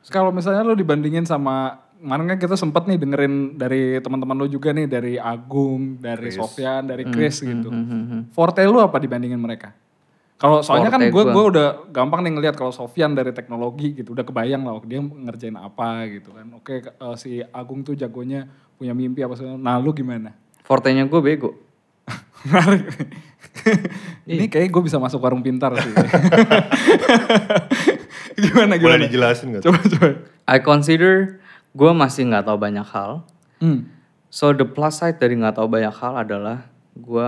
Terus 0.00 0.10
Kalau 0.10 0.32
misalnya 0.32 0.64
lu 0.64 0.74
dibandingin 0.74 1.24
sama 1.24 1.84
kemarin 1.96 2.36
kan 2.36 2.38
kita 2.38 2.56
sempat 2.56 2.84
nih 2.84 3.00
dengerin 3.00 3.56
dari 3.56 3.96
teman-teman 4.00 4.36
lu 4.36 4.48
juga 4.48 4.72
nih 4.72 4.84
dari 4.84 5.16
Agung, 5.16 5.96
dari 5.96 6.28
Sofyan, 6.28 6.84
dari 6.84 7.08
Chris 7.08 7.40
gitu. 7.40 7.72
Forte 8.32 8.60
lu 8.64 8.80
apa 8.80 9.00
dibandingin 9.00 9.40
mereka? 9.40 9.72
Kalau 10.44 10.60
soalnya 10.60 10.92
kan 10.92 11.00
gue 11.08 11.24
gua. 11.24 11.32
gua 11.32 11.44
udah 11.48 11.68
gampang 11.88 12.20
nih 12.20 12.36
ngelihat 12.36 12.52
kalau 12.60 12.68
Sofyan 12.68 13.16
dari 13.16 13.32
teknologi 13.32 13.96
gitu 13.96 14.12
udah 14.12 14.28
kebayang 14.28 14.60
lah 14.68 14.76
dia 14.84 15.00
ngerjain 15.00 15.56
apa 15.56 16.04
gitu 16.12 16.36
kan. 16.36 16.52
Oke 16.52 16.84
eh, 16.84 17.16
si 17.16 17.40
Agung 17.40 17.80
tuh 17.80 17.96
jagonya 17.96 18.44
punya 18.76 18.92
mimpi 18.92 19.24
apa 19.24 19.40
segala. 19.40 19.56
Nah 19.56 19.80
lu 19.80 19.96
gimana? 19.96 20.36
Fortenya 20.68 21.08
gue 21.08 21.20
bego. 21.24 21.56
Menarik. 22.44 22.84
Ini 24.28 24.52
kayak 24.52 24.68
gue 24.68 24.82
bisa 24.84 25.00
masuk 25.00 25.24
warung 25.24 25.40
pintar 25.40 25.72
sih. 25.80 25.88
gimana 28.44 28.76
Boleh 28.76 29.00
gimana? 29.00 29.02
dijelasin 29.08 29.56
gak? 29.56 29.62
Coba 29.64 29.80
coba. 29.80 30.08
I 30.44 30.60
consider 30.60 31.40
gue 31.72 31.90
masih 31.96 32.28
nggak 32.28 32.44
tahu 32.44 32.58
banyak 32.60 32.84
hal. 32.84 33.24
Hmm. 33.64 33.88
So 34.28 34.52
the 34.52 34.68
plus 34.68 35.00
side 35.00 35.16
dari 35.16 35.40
nggak 35.40 35.56
tahu 35.56 35.72
banyak 35.72 35.94
hal 35.96 36.20
adalah 36.20 36.68
gue 36.92 37.26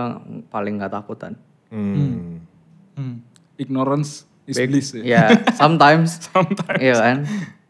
paling 0.53 0.77
nggak 0.77 0.93
takutan. 0.93 1.33
Hmm. 1.73 1.97
Hmm. 1.97 2.46
Ignorance 3.55 4.25
is 4.45 4.55
Big- 4.55 4.69
bliss 4.69 4.93
ya. 4.93 5.01
Ya, 5.03 5.23
sometimes. 5.53 6.17
Sometimes. 6.27 6.77
Iya 6.77 6.95
kan. 6.95 7.17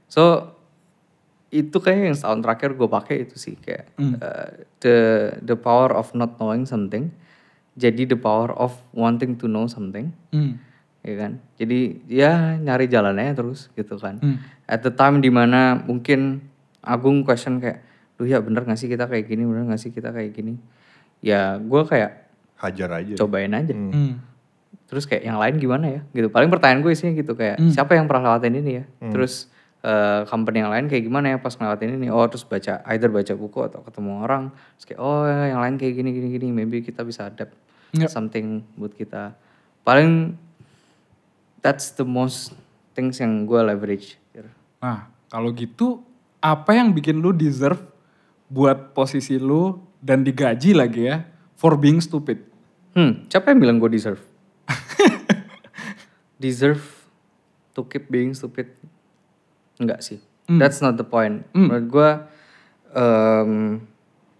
So 0.07 0.53
itu 1.47 1.77
kayak 1.77 1.99
yang 2.05 2.13
setahun 2.13 2.43
terakhir 2.43 2.69
gue 2.73 2.87
pakai 2.87 3.15
itu 3.23 3.35
sih 3.35 3.55
kayak 3.55 3.87
Hmm. 3.95 4.15
uh, 4.15 4.51
the 4.77 4.97
the 5.41 5.55
power 5.55 5.89
of 5.89 6.11
not 6.11 6.35
knowing 6.35 6.63
something 6.63 7.07
jadi 7.73 8.03
the 8.05 8.19
power 8.19 8.51
of 8.51 8.75
wanting 8.91 9.33
to 9.33 9.47
know 9.47 9.63
something 9.65 10.11
Hmm. 10.29 10.59
ya 10.99 11.15
kan 11.15 11.31
jadi 11.55 11.79
ya 12.03 12.31
nyari 12.57 12.85
jalannya 12.85 13.31
terus 13.31 13.71
gitu 13.71 13.95
kan 13.95 14.19
Hmm. 14.19 14.43
at 14.65 14.81
the 14.81 14.91
time 14.91 15.17
di 15.17 15.31
mana 15.31 15.79
mungkin 15.79 16.43
Agung 16.79 17.23
question 17.23 17.57
kayak 17.57 17.79
duh 18.15 18.23
ya 18.25 18.39
bener 18.39 18.63
gak 18.63 18.75
sih 18.75 18.87
kita 18.87 19.05
kayak 19.05 19.25
gini 19.25 19.43
bener 19.43 19.67
gak 19.67 19.79
sih 19.79 19.89
kita 19.89 20.11
kayak 20.11 20.31
gini 20.33 20.59
ya 21.21 21.55
gue 21.57 21.81
kayak 21.85 22.27
Hajar 22.57 22.91
aja. 22.93 23.15
cobain 23.15 23.51
aja 23.51 23.71
Hmm. 23.71 24.19
Terus 24.87 25.03
kayak 25.03 25.23
yang 25.23 25.37
lain 25.37 25.59
gimana 25.59 25.85
ya? 25.87 26.01
Gitu. 26.11 26.27
Paling 26.31 26.47
pertanyaan 26.47 26.79
gue 26.79 26.91
isinya 26.91 27.13
gitu 27.13 27.35
kayak 27.35 27.59
siapa 27.71 27.93
yang 27.93 28.07
pernah 28.07 28.31
lewatin 28.31 28.55
ini 28.57 28.71
ya? 28.79 28.83
Terus 29.11 29.51
eh, 29.83 30.23
company 30.25 30.63
yang 30.63 30.71
lain 30.71 30.87
kayak 30.87 31.03
gimana 31.05 31.35
ya 31.35 31.37
pas 31.37 31.53
ngelewatin 31.53 31.99
ini? 31.99 32.07
Oh 32.07 32.23
terus 32.25 32.43
baca 32.43 32.81
either 32.89 33.11
baca 33.11 33.33
buku 33.35 33.59
atau 33.61 33.83
ketemu 33.83 34.11
orang 34.23 34.43
terus 34.75 34.85
kayak 34.87 34.99
oh 34.99 35.23
yang 35.27 35.59
lain 35.59 35.75
kayak 35.75 35.93
gini 35.93 36.09
gini 36.11 36.27
gini 36.33 36.47
maybe 36.49 36.79
kita 36.81 37.03
bisa 37.03 37.27
adapt 37.27 37.53
Yep. 37.95 38.11
something 38.11 38.67
buat 38.75 38.91
kita. 38.91 39.31
Paling 39.83 40.35
that's 41.63 41.95
the 41.95 42.03
most 42.03 42.51
things 42.91 43.19
yang 43.19 43.47
gue 43.47 43.59
leverage. 43.63 44.19
Nah, 44.77 45.07
kalau 45.31 45.55
gitu 45.55 46.03
apa 46.37 46.75
yang 46.75 46.91
bikin 46.91 47.17
lu 47.17 47.31
deserve 47.31 47.79
buat 48.47 48.91
posisi 48.91 49.39
lu 49.39 49.79
dan 49.99 50.21
digaji 50.21 50.75
lagi 50.75 51.07
ya 51.07 51.23
for 51.55 51.75
being 51.75 52.03
stupid? 52.03 52.43
hmm 52.91 53.29
siapa 53.29 53.55
yang 53.55 53.59
bilang 53.61 53.77
gue 53.77 53.87
deserve 53.87 54.19
deserve 56.37 56.81
to 57.73 57.85
keep 57.85 58.07
being 58.07 58.33
stupid? 58.33 58.71
Enggak 59.77 60.01
sih. 60.01 60.17
That's 60.47 60.79
not 60.79 60.95
the 60.95 61.03
point. 61.03 61.43
Menurut 61.51 61.85
gue 61.85 62.09
em, 62.95 63.51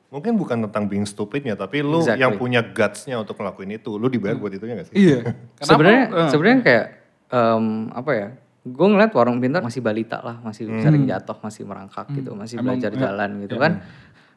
Mungkin 0.08 0.40
bukan 0.40 0.64
tentang 0.64 0.88
being 0.88 1.04
stupidnya, 1.04 1.60
tapi 1.60 1.84
lu 1.84 2.00
Exactly. 2.00 2.24
yang 2.24 2.40
punya 2.40 2.64
guts-nya 2.64 3.20
untuk 3.20 3.36
ngelakuin 3.36 3.76
itu. 3.76 4.00
Lu 4.00 4.08
dibayar 4.08 4.40
buat 4.40 4.56
itunya 4.56 4.80
gak 4.80 4.88
sih? 4.88 4.96
Iya. 4.96 5.36
Sebenarnya 5.68 6.04
Eh, 6.08 6.30
sebenarnya 6.32 6.60
kayak 6.64 6.86
em, 7.28 7.66
apa 7.92 8.12
ya 8.16 8.28
gue 8.68 8.84
ngeliat 8.88 9.12
warung 9.16 9.40
pintar 9.40 9.64
masih 9.64 9.80
balita 9.80 10.20
lah 10.20 10.44
masih 10.44 10.68
sering 10.84 11.08
jatuh 11.08 11.40
masih 11.40 11.64
merangkak 11.64 12.04
gitu 12.12 12.36
masih 12.36 12.60
Emang, 12.60 12.76
belajar 12.76 12.92
ya, 12.92 13.00
jalan 13.00 13.30
gitu 13.48 13.56
kan. 13.60 13.72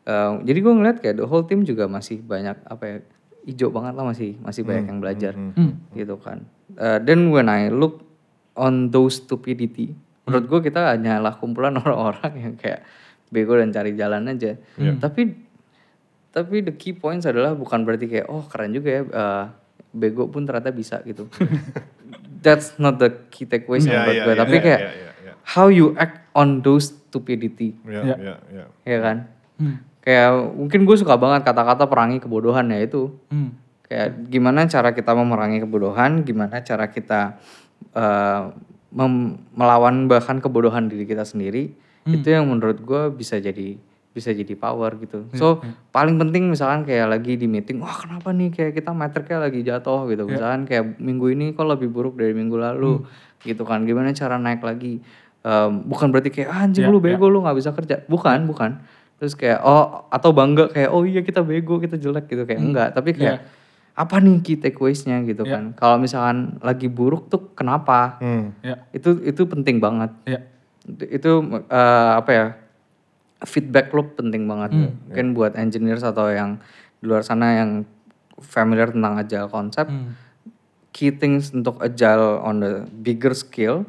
Em, 0.06 0.32
jadi 0.46 0.58
gue 0.58 0.74
ngeliat 0.74 0.96
kayak 0.98 1.16
the 1.18 1.26
whole 1.26 1.42
team 1.42 1.62
juga 1.62 1.86
masih 1.86 2.18
banyak 2.22 2.54
apa 2.62 2.84
ya 2.86 2.96
hijau 3.46 3.70
banget 3.70 3.94
lah 3.94 4.04
masih 4.06 4.38
masih 4.38 4.62
banyak 4.62 4.84
yang 4.86 4.98
belajar 5.02 5.32
gitu 5.94 6.14
kan 6.18 6.46
Eh, 6.76 6.98
then 7.02 7.30
when 7.30 7.46
I 7.46 7.66
look 7.68 8.04
on 8.54 8.88
those 8.88 9.18
stupidity 9.18 9.94
menurut 10.24 10.46
gue 10.46 10.70
kita 10.70 10.94
hanyalah 10.94 11.34
kumpulan 11.36 11.74
orang-orang 11.82 12.32
yang 12.36 12.54
kayak 12.54 12.86
bego 13.26 13.54
dan 13.54 13.70
cari 13.70 13.94
jalan 13.94 14.26
aja 14.26 14.54
tapi 14.98 15.34
tapi 16.30 16.62
the 16.62 16.70
key 16.72 16.92
points 16.92 17.24
adalah 17.24 17.54
bukan 17.54 17.82
berarti 17.82 18.06
kayak 18.06 18.26
oh 18.26 18.46
keren 18.46 18.70
juga 18.70 18.90
ya 18.90 19.02
eh, 19.02 19.44
bego 19.90 20.30
pun 20.30 20.46
ternyata 20.46 20.70
bisa 20.70 21.02
gitu. 21.02 21.26
That's 22.44 22.78
not 22.78 22.96
the 22.96 23.10
key 23.28 23.44
takeaways 23.44 23.84
Iya, 23.84 23.90
menurut 23.92 24.14
iya, 24.14 24.22
gue. 24.22 24.32
iya, 24.32 24.40
Tapi 24.40 24.54
iya, 24.54 24.62
kayak 24.62 24.80
iya, 24.80 24.92
iya, 24.94 25.10
iya. 25.20 25.32
how 25.44 25.66
you 25.66 25.92
act 25.94 26.24
on 26.32 26.62
those 26.62 26.88
stupidity, 26.88 27.74
Iya, 27.82 28.00
Ya. 28.00 28.14
iya, 28.16 28.34
iya. 28.48 28.64
ya 28.86 28.98
kan? 29.02 29.16
Hmm. 29.58 29.76
Kayak 30.00 30.30
mungkin 30.54 30.80
gue 30.86 30.96
suka 30.96 31.18
banget 31.18 31.44
kata-kata 31.44 31.84
perangi 31.84 32.16
kebodohan 32.16 32.70
ya 32.70 32.80
itu. 32.80 33.12
Hmm. 33.28 33.58
Kayak 33.90 34.30
gimana 34.30 34.70
cara 34.70 34.94
kita 34.94 35.10
memerangi 35.12 35.58
kebodohan, 35.60 36.22
gimana 36.22 36.62
cara 36.62 36.86
kita 36.86 37.42
eh, 37.90 38.42
mem- 38.94 39.34
melawan 39.50 40.06
bahkan 40.06 40.38
kebodohan 40.38 40.86
diri 40.86 41.02
kita 41.04 41.26
sendiri. 41.26 41.74
Itu 42.06 42.30
yang 42.30 42.46
menurut 42.46 42.78
gue 42.80 43.10
bisa 43.12 43.36
jadi 43.36 43.74
bisa 44.10 44.34
jadi 44.34 44.54
power 44.54 44.98
gitu. 44.98 45.26
So 45.38 45.58
paling 45.90 46.18
penting 46.18 46.50
misalkan 46.50 46.82
kayak 46.82 47.06
lagi 47.10 47.34
di 47.34 47.46
meeting, 47.46 47.78
wah 47.78 47.94
kenapa 47.94 48.30
nih 48.30 48.50
kayak 48.50 48.72
kita 48.74 48.90
metriknya 48.90 49.38
lagi 49.38 49.60
jatuh 49.62 50.06
gitu. 50.06 50.26
Misalkan 50.26 50.66
kayak 50.66 50.98
minggu 50.98 51.26
ini 51.30 51.54
kok 51.54 51.66
lebih 51.66 51.90
buruk 51.90 52.18
dari 52.18 52.34
minggu 52.34 52.58
lalu 52.58 53.06
gitu 53.42 53.62
kan. 53.62 53.86
Gimana 53.86 54.10
cara 54.10 54.38
naik 54.38 54.62
lagi? 54.62 54.98
Em, 55.40 55.72
bukan 55.86 56.10
berarti 56.10 56.30
kayak 56.30 56.48
ah, 56.50 56.66
anjing 56.66 56.84
Ya, 56.86 56.92
lu 56.92 56.98
bego 56.98 57.26
lu 57.26 57.42
nggak 57.42 57.58
bisa 57.58 57.70
kerja. 57.70 58.02
Bukan, 58.10 58.50
bukan. 58.50 58.70
Terus 59.22 59.38
kayak 59.38 59.62
oh 59.62 60.06
atau 60.10 60.30
bangga 60.34 60.68
kayak 60.74 60.90
oh 60.90 61.06
iya 61.06 61.22
kita 61.22 61.46
bego 61.46 61.78
kita 61.78 61.94
jelek 61.94 62.26
gitu 62.26 62.42
kayak 62.46 62.60
enggak. 62.60 62.88
Tapi 62.90 63.14
kayak 63.14 63.38
apa 63.94 64.16
nih 64.22 64.40
key 64.40 64.56
takeaways-nya 64.56 65.22
gitu 65.26 65.44
kan. 65.44 65.74
Kalau 65.76 66.00
misalkan 66.00 66.56
lagi 66.64 66.88
buruk 66.88 67.28
tuh 67.28 67.52
kenapa? 67.52 68.16
Hmm. 68.22 68.56
Ya. 68.64 68.86
Itu 68.94 69.20
itu 69.20 69.44
penting 69.44 69.82
banget. 69.82 70.10
Ya. 70.24 70.40
Itu, 71.10 71.44
eh, 71.68 72.12
apa 72.16 72.30
ya? 72.30 72.46
Feedback 73.44 73.92
loop 73.92 74.16
penting 74.16 74.44
banget. 74.48 74.72
Mungkin 75.08 75.32
buat 75.36 75.56
engineers 75.56 76.04
atau 76.04 76.28
yang 76.28 76.60
di 77.00 77.08
luar 77.08 77.24
sana 77.24 77.56
yang 77.56 77.84
familiar 78.40 78.92
tentang 78.92 79.20
agile 79.20 79.48
konsep. 79.48 79.86
Key 80.90 81.14
things 81.14 81.54
untuk 81.54 81.78
agile 81.80 82.42
on 82.42 82.60
the 82.60 82.72
bigger 83.04 83.32
scale 83.32 83.86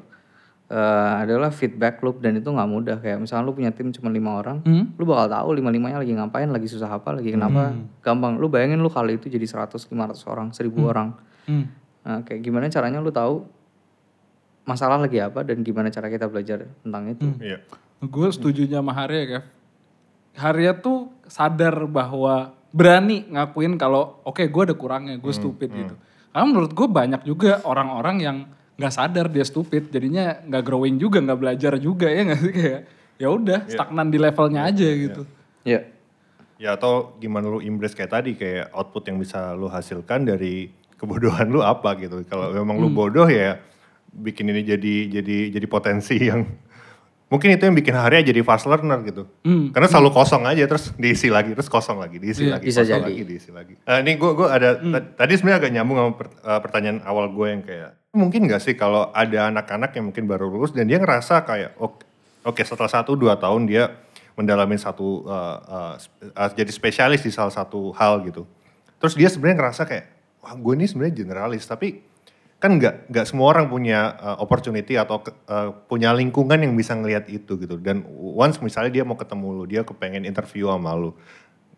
eh, 0.72 1.12
adalah 1.28 1.51
feedback 1.51 2.00
loop 2.00 2.24
dan 2.24 2.40
itu 2.40 2.48
nggak 2.48 2.70
mudah 2.72 2.98
kayak 3.04 3.20
misalnya 3.20 3.44
lu 3.44 3.51
punya 3.51 3.75
tim 3.75 3.92
cuma 3.92 4.08
lima 4.08 4.40
orang, 4.40 4.63
Hmm. 4.63 4.96
lu 4.96 5.04
bakal 5.04 5.28
tahu 5.28 5.60
lima 5.60 5.68
limanya 5.68 6.00
lagi 6.00 6.16
ngapain, 6.16 6.48
lagi 6.48 6.72
susah 6.72 6.88
apa, 6.88 7.12
lagi 7.12 7.36
kenapa, 7.36 7.75
gampang. 8.00 8.40
Lu 8.40 8.48
bayangin 8.48 8.80
lu 8.80 8.88
kali 8.88 9.20
itu 9.20 9.28
jadi 9.28 9.44
100, 9.44 9.84
500 9.84 10.24
orang, 10.32 10.56
1000 10.56 10.88
orang. 10.88 11.12
Hmm. 11.44 11.68
Nah, 12.08 12.24
kayak 12.24 12.40
gimana 12.40 12.72
caranya 12.72 13.04
lu 13.04 13.12
tahu 13.12 13.44
masalah 14.63 14.96
lagi 15.01 15.20
apa 15.20 15.44
dan 15.44 15.60
gimana 15.66 15.92
cara 15.92 16.08
kita 16.08 16.32
belajar 16.32 16.63
tentang 16.86 17.04
itu. 17.12 17.28
Iya. 17.42 17.60
Gue 18.01 18.32
setuju 18.32 18.66
sama 18.66 18.96
Harya, 18.96 19.24
Kev. 19.28 19.44
Harya 20.40 20.72
tuh 20.80 21.12
sadar 21.28 21.75
bahwa 21.92 22.56
berani 22.72 23.28
ngakuin 23.28 23.75
kalau 23.75 24.24
oke 24.24 24.40
gue 24.48 24.63
ada 24.63 24.75
kurangnya, 24.78 25.20
gue 25.20 25.34
stupid 25.36 25.70
gitu. 25.75 25.96
Karena 26.32 26.46
menurut 26.48 26.72
gue 26.72 26.88
banyak 26.88 27.28
juga 27.28 27.60
orang-orang 27.68 28.18
yang 28.24 28.38
nggak 28.82 28.92
sadar 28.92 29.30
dia 29.30 29.46
stupid, 29.46 29.88
jadinya 29.88 30.42
nggak 30.42 30.64
growing 30.66 30.98
juga, 30.98 31.22
nggak 31.22 31.38
belajar 31.38 31.78
juga 31.78 32.10
ya 32.10 32.22
nggak 32.26 32.40
sih 32.42 32.52
kayak 32.52 32.82
ya 33.16 33.28
udah 33.30 33.60
stagnan 33.70 34.10
di 34.10 34.18
levelnya 34.18 34.66
aja 34.66 34.88
gitu. 34.90 35.22
Ya. 35.62 35.86
Ya 36.58 36.74
atau 36.74 37.18
gimana 37.18 37.46
lu 37.48 37.62
embrace 37.62 37.94
kayak 37.94 38.12
tadi 38.12 38.34
kayak 38.34 38.70
output 38.74 39.06
yang 39.06 39.18
bisa 39.18 39.54
lu 39.54 39.66
hasilkan 39.66 40.26
dari 40.26 40.70
kebodohan 40.94 41.50
lu 41.50 41.62
apa 41.62 41.98
gitu. 41.98 42.22
Kalau 42.26 42.50
memang 42.50 42.78
lu 42.78 42.90
bodoh 42.90 43.26
ya 43.26 43.62
bikin 44.12 44.50
ini 44.50 44.62
jadi 44.62 44.96
jadi 45.22 45.38
jadi 45.54 45.68
potensi 45.70 46.20
yang 46.20 46.46
mungkin 47.32 47.56
itu 47.56 47.64
yang 47.64 47.74
bikin 47.74 47.96
Harya 47.96 48.22
jadi 48.22 48.44
fast 48.44 48.68
learner 48.68 49.02
gitu. 49.02 49.24
Karena 49.72 49.88
selalu 49.88 50.12
kosong 50.12 50.44
aja 50.46 50.62
terus 50.68 50.94
diisi 50.94 51.32
lagi 51.32 51.56
terus 51.56 51.66
kosong 51.66 51.98
lagi 51.98 52.20
diisi 52.20 52.46
Iya, 52.46 52.60
lagi 52.60 52.66
bisa 52.68 52.82
kosong 52.84 52.94
jadi. 52.94 53.06
lagi 53.10 53.24
diisi 53.24 53.50
lagi. 53.50 53.74
Eh, 53.82 53.98
ini 54.04 54.12
gue 54.20 54.32
gua 54.36 54.48
ada 54.52 54.76
ta- 54.78 55.26
tadi 55.26 55.34
sebenarnya 55.40 55.60
agak 55.64 55.72
nyambung 55.74 55.98
sama 55.98 56.12
eh, 56.22 56.60
pertanyaan 56.60 57.00
awal 57.08 57.32
gue 57.32 57.48
yang 57.48 57.64
kayak 57.64 57.92
mungkin 58.12 58.44
gak 58.48 58.60
sih 58.60 58.75
kalau 58.75 59.08
ada 59.15 59.48
anak-anak 59.48 59.96
yang 59.96 60.12
mungkin 60.12 60.27
baru 60.27 60.51
lulus 60.51 60.75
dan 60.75 60.84
dia 60.88 61.00
ngerasa 61.00 61.48
kayak 61.48 61.80
oke 61.80 62.03
oke 62.44 62.60
setelah 62.60 62.91
satu 62.91 63.15
dua 63.15 63.39
tahun 63.39 63.63
dia 63.68 63.88
mendalami 64.36 64.75
satu 64.75 65.24
uh, 65.27 65.58
uh, 65.63 65.94
uh, 66.36 66.50
jadi 66.51 66.72
spesialis 66.72 67.24
di 67.24 67.32
salah 67.32 67.51
satu 67.51 67.91
hal 67.96 68.24
gitu. 68.27 68.48
Terus 69.00 69.13
dia 69.15 69.27
sebenarnya 69.32 69.58
ngerasa 69.63 69.82
kayak 69.88 70.06
wah 70.44 70.56
gue 70.56 70.74
ini 70.75 70.86
sebenarnya 70.88 71.15
generalis 71.24 71.63
tapi 71.68 72.03
kan 72.62 72.77
nggak 72.77 73.10
nggak 73.10 73.25
semua 73.25 73.58
orang 73.58 73.65
punya 73.72 74.15
uh, 74.22 74.38
opportunity 74.44 74.94
atau 75.00 75.25
ke- 75.25 75.34
uh, 75.50 75.74
punya 75.88 76.13
lingkungan 76.13 76.62
yang 76.62 76.75
bisa 76.75 76.94
ngelihat 76.96 77.32
itu 77.32 77.58
gitu. 77.58 77.80
Dan 77.80 78.03
once 78.15 78.60
misalnya 78.60 79.01
dia 79.01 79.03
mau 79.08 79.15
ketemu 79.15 79.48
lu, 79.56 79.63
dia 79.68 79.82
kepengen 79.88 80.27
interview 80.27 80.68
sama 80.68 80.94
lu 81.00 81.15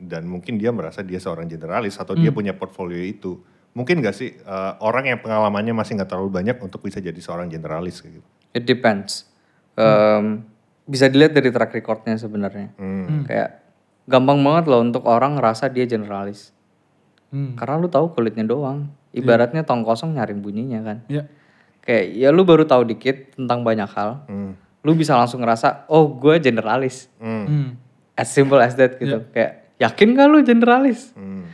dan 0.01 0.25
mungkin 0.27 0.57
dia 0.57 0.73
merasa 0.73 1.05
dia 1.05 1.21
seorang 1.21 1.47
generalis 1.47 1.95
atau 1.95 2.17
dia 2.17 2.33
punya 2.33 2.57
portfolio 2.57 2.99
itu. 2.99 3.37
Mungkin 3.73 4.05
gak 4.05 4.13
sih 4.13 4.37
uh, 4.45 4.77
orang 4.85 5.09
yang 5.09 5.19
pengalamannya 5.19 5.73
masih 5.73 5.97
nggak 5.97 6.13
terlalu 6.13 6.29
banyak 6.29 6.61
untuk 6.61 6.85
bisa 6.85 7.01
jadi 7.01 7.17
seorang 7.17 7.49
generalis 7.49 8.05
kayak 8.05 8.21
gitu. 8.21 8.29
It 8.53 8.63
depends. 8.69 9.25
Em, 9.73 10.45
bisa 10.85 11.09
dilihat 11.09 11.33
dari 11.33 11.49
track 11.49 11.73
recordnya 11.73 12.13
sebenarnya. 12.13 12.69
Kayak 13.25 13.65
gampang 14.05 14.37
banget 14.45 14.69
loh 14.69 14.81
untuk 14.85 15.03
orang 15.09 15.41
ngerasa 15.41 15.73
dia 15.73 15.89
generalis. 15.89 16.53
Hmm. 17.33 17.57
Karena 17.57 17.81
lu 17.81 17.89
tahu 17.89 18.13
kulitnya 18.13 18.45
doang. 18.45 18.93
Ibaratnya 19.09 19.65
tong 19.65 19.81
kosong 19.81 20.13
nyaring 20.13 20.41
bunyinya 20.45 20.85
kan. 20.85 20.97
Ya. 21.09 21.25
Kayak 21.81 22.05
ya 22.13 22.29
lu 22.29 22.45
baru 22.45 22.69
tahu 22.69 22.85
dikit 22.85 23.33
tentang 23.33 23.65
banyak 23.65 23.89
hal. 23.89 24.21
Hmm. 24.29 24.53
Lu 24.85 24.93
bisa 24.93 25.17
langsung 25.17 25.41
ngerasa, 25.41 25.89
oh 25.89 26.13
gue 26.13 26.37
generalis. 26.37 27.09
Hmm. 27.17 27.45
Hmm. 27.49 27.69
As 28.13 28.29
simple 28.29 28.61
as 28.61 28.77
that 28.77 29.01
gitu. 29.01 29.25
Kayak 29.33 29.62
yakin 29.83 30.15
gak 30.15 30.27
lu 30.31 30.39
generalis? 30.41 31.11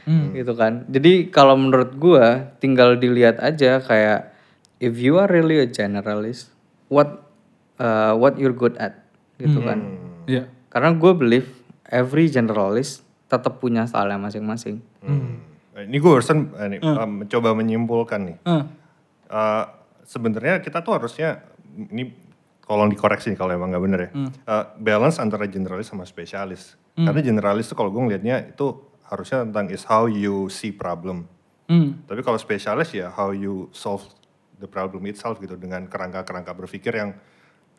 Hmm. 0.10 0.34
gitu 0.34 0.58
kan. 0.58 0.90
Jadi 0.90 1.30
kalau 1.30 1.54
menurut 1.54 1.94
gua 2.02 2.50
tinggal 2.58 2.98
dilihat 2.98 3.38
aja 3.42 3.78
kayak 3.78 4.34
if 4.82 4.98
you 4.98 5.22
are 5.22 5.30
really 5.30 5.62
a 5.62 5.70
generalist, 5.70 6.50
what 6.90 7.30
uh, 7.78 8.18
what 8.18 8.40
you're 8.42 8.56
good 8.56 8.74
at 8.82 9.06
gitu 9.38 9.62
kan. 9.62 9.80
Iya. 10.26 10.50
Karena 10.70 10.98
gue 10.98 11.12
believe 11.14 11.48
every 11.90 12.26
generalist 12.30 13.06
tetap 13.30 13.62
punya 13.62 13.86
style 13.86 14.10
masing-masing. 14.18 14.82
Hmm. 15.06 15.46
Ini 15.78 15.96
gue 15.96 16.12
barusan 16.12 16.52
eh, 16.60 16.68
nih, 16.76 16.80
eh, 16.82 17.08
mencoba 17.08 17.54
menyimpulkan 17.56 18.20
nih. 18.26 18.38
Eh, 18.46 18.64
Eh, 19.30 19.66
Sebenarnya 20.10 20.58
kita 20.58 20.82
tuh 20.82 20.98
harusnya 20.98 21.46
ini 21.94 22.10
tolong 22.66 22.90
dikoreksi 22.90 23.30
nih 23.30 23.38
kalau 23.38 23.54
emang 23.54 23.70
nggak 23.70 23.84
bener 23.86 24.00
ya. 24.02 24.12
Eh, 24.26 24.66
balance 24.82 25.22
antara 25.22 25.46
generalis 25.46 25.86
sama 25.86 26.02
spesialis. 26.02 26.74
Karena 27.00 27.22
generalis 27.22 27.66
tuh 27.66 27.76
kalau 27.76 27.90
gue 27.90 28.02
ngelihatnya 28.02 28.52
itu 28.52 28.68
harusnya 29.06 29.42
tentang 29.42 29.70
is 29.70 29.84
how 29.84 30.04
you 30.06 30.48
see 30.48 30.70
problem. 30.70 31.26
hmm. 31.66 32.04
Tapi 32.06 32.20
kalau 32.20 32.36
spesialis 32.36 32.92
ya 32.92 33.08
how 33.10 33.30
you 33.30 33.68
solve 33.72 34.04
the 34.56 34.68
problem 34.68 35.06
itself 35.06 35.38
gitu 35.38 35.56
dengan 35.56 35.86
kerangka-kerangka 35.86 36.52
berpikir 36.54 36.92
yang 36.94 37.16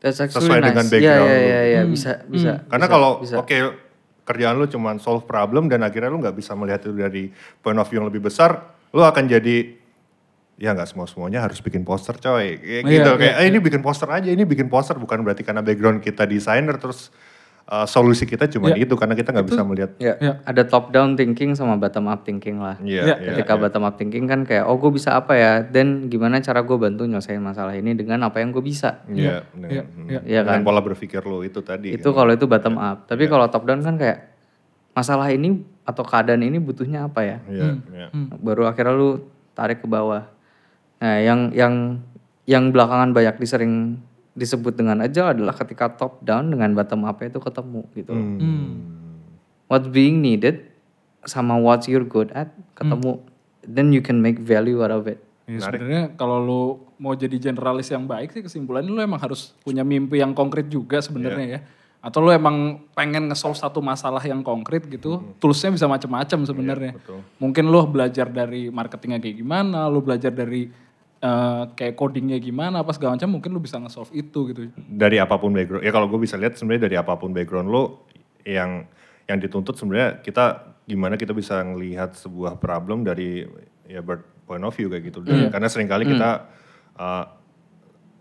That's 0.00 0.16
Sesuai 0.16 0.64
nice. 0.64 0.66
dengan 0.66 0.84
Iya 0.84 0.92
background 0.94 1.20
iya 1.20 1.36
lu. 1.36 1.44
iya 1.44 1.60
iya 1.62 1.80
bisa 1.84 2.10
bisa. 2.24 2.64
Karena 2.64 2.86
bisa, 2.86 2.94
kalau 2.96 3.10
bisa. 3.20 3.36
oke 3.36 3.56
kerjaan 4.24 4.56
lu 4.56 4.64
cuman 4.64 4.96
solve 4.96 5.26
problem 5.26 5.68
dan 5.68 5.82
akhirnya 5.82 6.08
lu 6.08 6.16
nggak 6.18 6.32
bisa 6.32 6.56
melihat 6.56 6.80
itu 6.80 6.96
dari 6.96 7.28
point 7.60 7.76
of 7.76 7.84
view 7.84 8.00
yang 8.00 8.08
lebih 8.08 8.22
besar, 8.22 8.64
lu 8.90 9.02
akan 9.02 9.26
jadi 9.26 9.76
ya 10.56 10.72
nggak 10.72 10.88
semua 10.88 11.04
semuanya 11.04 11.40
harus 11.40 11.58
bikin 11.58 11.84
poster 11.84 12.14
coy, 12.14 12.56
kayak 12.56 12.80
Iya, 12.80 12.80
gitu 12.86 13.10
iya, 13.10 13.18
kayak 13.18 13.34
"Eh, 13.36 13.46
ini 13.48 13.58
bikin 13.58 13.80
poster 13.80 14.08
aja, 14.08 14.28
ini 14.28 14.44
bikin 14.44 14.68
poster 14.68 14.96
bukan 14.96 15.20
berarti 15.20 15.40
karena 15.40 15.60
background 15.60 16.00
kita 16.00 16.24
desainer 16.24 16.76
terus 16.76 17.12
uh, 17.70 17.86
solusi 17.86 18.26
kita 18.26 18.50
cuma 18.50 18.74
Iya. 18.74 18.82
itu 18.84 18.94
karena 18.98 19.14
kita 19.14 19.30
nggak 19.30 19.46
bisa 19.46 19.62
melihat. 19.62 19.90
Ya, 20.02 20.18
Iya. 20.18 20.32
ada 20.42 20.62
top 20.66 20.90
down 20.90 21.14
thinking 21.14 21.54
sama 21.54 21.78
bottom 21.78 22.10
up 22.10 22.26
thinking 22.26 22.58
lah. 22.58 22.76
Iya, 22.82 23.06
Iya, 23.06 23.14
iya, 23.22 23.28
Ketika 23.32 23.54
iya. 23.54 23.60
bottom 23.62 23.82
up 23.86 23.94
thinking 23.94 24.26
kan 24.26 24.42
kayak 24.42 24.66
oh 24.66 24.76
gue 24.76 24.90
bisa 24.90 25.14
apa 25.14 25.38
ya, 25.38 25.62
dan 25.62 26.10
gimana 26.10 26.42
cara 26.42 26.66
gue 26.66 26.76
bantu 26.76 27.06
nyelesain 27.06 27.38
masalah 27.38 27.78
ini 27.78 27.94
dengan 27.94 28.26
apa 28.26 28.42
yang 28.42 28.50
gue 28.50 28.60
bisa. 28.60 29.06
Iya, 29.06 29.46
dengan, 29.54 29.70
iya, 29.70 29.82
hmm, 29.86 30.06
iya. 30.10 30.20
Iya 30.26 30.40
dengan 30.44 30.60
kan? 30.60 30.66
pola 30.66 30.80
berpikir 30.82 31.22
lu 31.22 31.46
itu 31.46 31.62
tadi. 31.62 31.94
Itu 31.94 32.10
kan. 32.10 32.26
kalau 32.26 32.32
itu 32.34 32.44
bottom 32.50 32.76
up. 32.76 33.06
Tapi 33.06 33.30
kalau 33.30 33.46
top 33.46 33.64
down 33.64 33.80
kan 33.86 33.94
kayak 33.94 34.34
masalah 34.90 35.30
ini 35.30 35.62
atau 35.86 36.02
keadaan 36.02 36.42
ini 36.42 36.58
butuhnya 36.58 37.06
apa 37.06 37.22
ya? 37.22 37.38
Iya, 37.46 37.68
iya. 37.94 38.06
Baru 38.42 38.66
akhirnya 38.66 38.92
lu 38.98 39.30
tarik 39.54 39.80
ke 39.80 39.88
bawah. 39.88 40.26
Nah, 41.00 41.16
yang 41.22 41.54
yang 41.54 42.02
yang 42.44 42.74
belakangan 42.74 43.14
banyak 43.14 43.38
disering 43.38 44.02
disebut 44.40 44.72
dengan 44.72 45.04
aja 45.04 45.36
adalah 45.36 45.52
ketika 45.52 45.92
top 45.92 46.24
down 46.24 46.48
dengan 46.48 46.72
bottom 46.72 47.04
up 47.04 47.20
itu 47.20 47.36
ketemu 47.36 47.84
gitu. 47.92 48.16
loh. 48.16 48.24
Hmm. 48.40 48.68
What's 49.68 49.92
being 49.92 50.24
needed 50.24 50.72
sama 51.28 51.60
what 51.60 51.84
you're 51.84 52.08
good 52.08 52.32
at 52.32 52.48
ketemu. 52.72 53.20
Then 53.60 53.92
you 53.92 54.00
can 54.00 54.24
make 54.24 54.40
value 54.40 54.80
out 54.80 54.88
of 54.88 55.04
it. 55.04 55.20
Ya, 55.44 55.60
sebenarnya 55.60 56.16
kalau 56.16 56.38
lu 56.40 56.62
mau 56.96 57.12
jadi 57.12 57.36
generalis 57.36 57.92
yang 57.92 58.08
baik 58.08 58.32
sih 58.32 58.40
kesimpulannya 58.40 58.88
lu 58.88 59.02
emang 59.02 59.20
harus 59.20 59.52
punya 59.60 59.84
mimpi 59.84 60.22
yang 60.22 60.32
konkret 60.32 60.72
juga 60.72 61.02
sebenarnya 61.04 61.46
ya. 61.58 61.60
Atau 62.00 62.24
lu 62.24 62.32
emang 62.32 62.88
pengen 62.96 63.28
nge-solve 63.28 63.60
satu 63.60 63.84
masalah 63.84 64.24
yang 64.24 64.40
konkret 64.40 64.88
gitu, 64.88 65.20
toolsnya 65.36 65.76
bisa 65.76 65.84
macam-macam 65.84 66.48
sebenarnya. 66.48 66.92
Mungkin 67.36 67.68
lu 67.68 67.84
belajar 67.92 68.32
dari 68.32 68.72
marketingnya 68.72 69.20
kayak 69.20 69.36
gimana, 69.36 69.84
lu 69.92 70.00
belajar 70.00 70.32
dari 70.32 70.72
eh, 71.20 71.62
kayak 71.76 71.94
codingnya 71.96 72.40
gimana, 72.40 72.80
apa 72.80 72.92
segala 72.96 73.16
macam, 73.16 73.30
mungkin 73.30 73.52
lu 73.52 73.60
bisa 73.60 73.76
nge-solve 73.76 74.12
itu 74.16 74.52
gitu. 74.52 74.60
dari 74.76 75.20
apa 75.20 75.36
pun 75.36 75.52
background 75.52 75.84
ya 75.84 75.92
kalau 75.92 76.08
gue 76.08 76.20
bisa 76.20 76.40
lihat 76.40 76.56
sebenarnya 76.56 76.88
dari 76.88 76.96
apa 76.96 77.16
pun 77.20 77.30
background 77.30 77.68
lo 77.68 78.08
yang 78.44 78.88
yang 79.30 79.38
dituntut 79.38 79.78
sebenarnya 79.78 80.24
kita 80.26 80.74
gimana 80.90 81.14
kita 81.14 81.30
bisa 81.30 81.62
ngelihat 81.62 82.18
sebuah 82.18 82.58
problem 82.58 83.06
dari 83.06 83.46
ya 83.86 84.02
bird 84.02 84.26
point 84.42 84.66
of 84.66 84.74
view 84.74 84.90
kayak 84.90 85.06
gitu. 85.06 85.22
Dan 85.22 85.54
karena 85.54 85.70
sering 85.70 85.86
kali 85.86 86.02
kita 86.02 86.50
uh, 86.98 87.24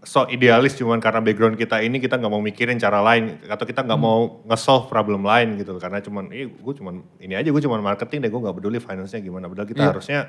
so 0.06 0.30
idealis 0.30 0.78
cuman 0.78 1.02
karena 1.02 1.20
background 1.20 1.58
kita 1.58 1.82
ini 1.82 1.98
kita 1.98 2.22
nggak 2.22 2.30
mau 2.30 2.40
mikirin 2.40 2.78
cara 2.78 3.02
lain 3.02 3.42
atau 3.50 3.66
kita 3.66 3.82
nggak 3.84 3.98
mau 3.98 4.46
nge-solve 4.46 4.88
problem 4.88 5.26
lain 5.26 5.58
gitu 5.58 5.76
karena 5.82 6.00
cuman 6.00 6.30
eh 6.30 6.46
gue 6.46 6.74
cuman 6.78 7.02
ini 7.20 7.34
aja 7.34 7.50
gue 7.50 7.64
cuman 7.66 7.82
marketing 7.82 8.24
deh 8.24 8.30
gue 8.30 8.42
nggak 8.46 8.56
peduli 8.62 8.78
finance-nya 8.78 9.20
gimana. 9.26 9.50
Padahal 9.50 9.68
kita 9.68 9.84
harusnya 9.90 10.20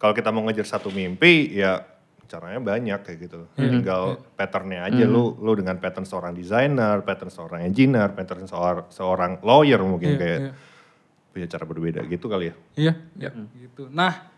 kalau 0.00 0.16
kita 0.16 0.32
mau 0.32 0.42
ngejar 0.48 0.64
satu 0.64 0.88
mimpi 0.88 1.52
ya 1.60 1.84
caranya 2.32 2.60
banyak 2.64 3.00
kayak 3.04 3.18
gitu 3.28 3.40
tinggal 3.52 4.24
patternnya 4.32 4.88
aja 4.88 5.04
lu 5.04 5.36
lu 5.36 5.52
dengan 5.52 5.76
pattern 5.76 6.08
seorang 6.08 6.32
desainer 6.32 7.04
pattern 7.04 7.28
seorang 7.28 7.60
engineer 7.68 8.08
pattern 8.16 8.48
seorang 8.48 8.88
seorang 8.88 9.32
lawyer 9.44 9.84
mungkin 9.84 10.16
kayak 10.16 10.38
iya. 10.40 10.52
punya 11.28 11.46
cara 11.52 11.64
berbeda 11.68 12.00
gitu 12.08 12.32
kali 12.32 12.48
ya 12.48 12.54
Iya, 12.72 12.94
ya, 13.20 13.30
gitu. 13.72 13.88
Nah, 13.92 14.32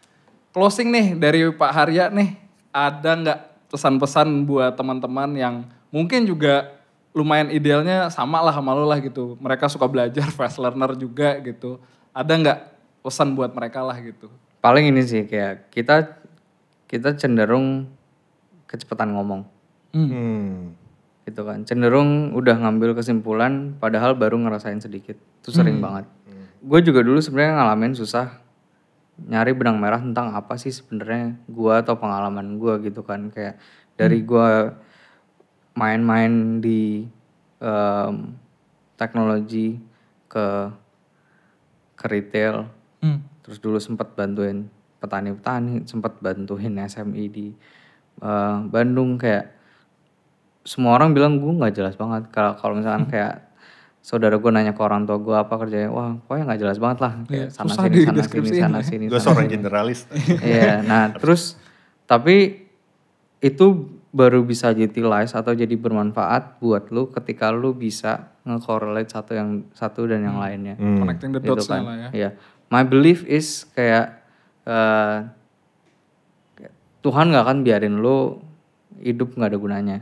closing 0.55 0.91
nih 0.91 1.07
dari 1.19 1.47
Pak 1.51 1.71
Harya 1.75 2.11
nih, 2.11 2.39
ada 2.71 3.11
nggak 3.19 3.39
pesan-pesan 3.71 4.47
buat 4.47 4.79
teman-teman 4.79 5.31
yang 5.35 5.55
mungkin 5.91 6.27
juga 6.27 6.75
lumayan 7.15 7.51
idealnya 7.51 8.11
sama 8.11 8.43
lah 8.43 8.55
sama 8.55 8.75
lo 8.75 8.87
lah 8.87 8.99
gitu. 9.03 9.39
Mereka 9.39 9.71
suka 9.71 9.87
belajar, 9.91 10.31
fast 10.39 10.59
learner 10.63 10.95
juga 10.95 11.39
gitu. 11.43 11.83
Ada 12.15 12.33
nggak 12.35 12.59
pesan 13.03 13.35
buat 13.35 13.51
mereka 13.55 13.83
lah 13.83 13.99
gitu? 13.99 14.31
Paling 14.63 14.91
ini 14.91 15.03
sih 15.03 15.27
kayak 15.27 15.71
kita 15.75 16.25
kita 16.89 17.17
cenderung 17.17 17.89
kecepatan 18.69 19.15
ngomong. 19.15 19.43
hmm. 19.95 20.75
gitu 21.25 21.41
kan. 21.47 21.63
Cenderung 21.65 22.35
udah 22.37 22.59
ngambil 22.59 22.99
kesimpulan 22.99 23.79
padahal 23.79 24.19
baru 24.19 24.37
ngerasain 24.43 24.83
sedikit. 24.83 25.17
Itu 25.41 25.55
sering 25.55 25.79
banget. 25.81 26.05
Gue 26.65 26.81
juga 26.83 27.01
dulu 27.01 27.21
sebenarnya 27.23 27.61
ngalamin 27.61 27.95
susah 27.95 28.43
nyari 29.15 29.55
benang 29.55 29.79
merah 29.79 30.03
tentang 30.03 30.35
apa 30.35 30.59
sih 30.59 30.75
sebenarnya 30.75 31.39
gue 31.47 31.75
atau 31.79 31.95
pengalaman 31.97 32.59
gue 32.59 32.91
gitu 32.91 33.07
kan. 33.07 33.31
Kayak 33.31 33.63
dari 33.95 34.21
gue 34.27 34.75
main-main 35.79 36.59
di 36.59 37.07
em, 37.63 38.35
teknologi 38.99 39.79
ke 40.27 40.47
ke 41.95 42.05
retail. 42.11 42.67
Terus 43.47 43.61
dulu 43.63 43.79
sempat 43.79 44.13
bantuin 44.19 44.74
petani-petani 45.05 45.85
sempat 45.85 46.17
bantuin 46.19 46.73
SMI 46.81 47.25
di 47.29 47.53
eh, 48.19 48.57
Bandung 48.65 49.21
kayak 49.21 49.53
semua 50.65 50.97
orang 50.97 51.13
bilang 51.13 51.37
gue 51.37 51.53
nggak 51.53 51.77
jelas 51.77 51.95
banget 51.95 52.33
kalau 52.33 52.57
kalau 52.57 52.81
misalkan 52.81 53.05
kayak 53.05 53.53
saudara 54.01 54.37
gue 54.37 54.49
nanya 54.49 54.73
ke 54.73 54.81
orang 54.81 55.05
tua 55.05 55.21
gue 55.21 55.37
apa 55.37 55.55
kerjanya 55.61 55.93
wah 55.93 56.17
pokoknya 56.25 56.45
nggak 56.49 56.61
jelas 56.61 56.79
banget 56.81 56.99
lah 57.05 57.13
kayak 57.29 57.49
sana 57.53 57.69
susah 57.69 57.85
sini 57.85 58.01
sana 58.01 58.23
sini 58.25 58.49
sana 58.57 58.79
ya. 58.81 58.85
sini 58.85 59.05
gue 59.09 59.21
sana 59.21 59.25
seorang 59.29 59.49
generalis 59.49 60.01
Iya, 60.41 60.81
nah 60.81 61.13
terus 61.13 61.57
tapi 62.05 62.65
itu 63.41 63.67
baru 64.09 64.41
bisa 64.41 64.73
utilize 64.73 65.37
atau 65.37 65.53
jadi 65.53 65.75
bermanfaat 65.77 66.63
buat 66.63 66.89
lu 66.89 67.13
ketika 67.13 67.53
lu 67.53 67.77
bisa 67.77 68.33
nge-correlate 68.47 69.11
satu 69.13 69.37
yang 69.37 69.69
satu 69.75 70.07
dan 70.07 70.23
yang 70.23 70.39
lainnya. 70.39 70.79
Connecting 70.79 71.35
the 71.35 71.43
Gitu 71.43 71.51
dots 71.51 71.67
kan. 71.67 71.83
lah 71.83 71.97
ya. 71.99 72.09
Iya. 72.15 72.31
My 72.71 72.87
belief 72.87 73.27
is 73.27 73.67
kayak 73.75 74.24
eh, 74.65 75.17
Tuhan 77.05 77.27
nggak 77.29 77.45
akan 77.45 77.59
biarin 77.61 78.01
lu 78.01 78.41
hidup 79.05 79.37
nggak 79.37 79.51
ada 79.53 79.59
gunanya. 79.61 79.99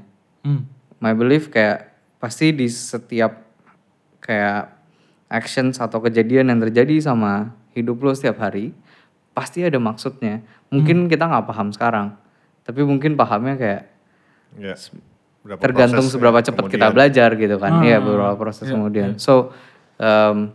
Hmm. 0.46 0.70
My 1.03 1.14
belief 1.18 1.51
kayak 1.51 1.90
pasti 2.22 2.55
di 2.55 2.70
setiap 2.70 3.42
kayak 4.22 4.70
actions 5.27 5.83
atau 5.83 5.98
kejadian 5.98 6.55
yang 6.55 6.61
terjadi 6.62 7.03
sama 7.03 7.51
hidup 7.75 7.98
lo 8.07 8.14
setiap 8.14 8.38
hari 8.38 8.70
pasti 9.35 9.66
ada 9.66 9.83
maksudnya. 9.83 10.44
Mungkin 10.70 11.11
kita 11.11 11.27
nggak 11.27 11.46
paham 11.48 11.75
sekarang, 11.75 12.14
tapi 12.62 12.87
mungkin 12.87 13.18
pahamnya 13.18 13.59
kayak 13.59 13.83
ya 14.62 14.77
Berapa 15.42 15.59
tergantung 15.59 16.07
proses, 16.07 16.14
seberapa 16.14 16.38
ya, 16.38 16.44
cepat 16.46 16.64
kita 16.70 16.87
belajar 16.94 17.35
gitu 17.35 17.57
kan. 17.59 17.83
Iya 17.83 17.98
beberapa 17.98 18.38
proses 18.38 18.70
kemudian. 18.70 19.18
So 19.18 19.51
um, 19.98 20.55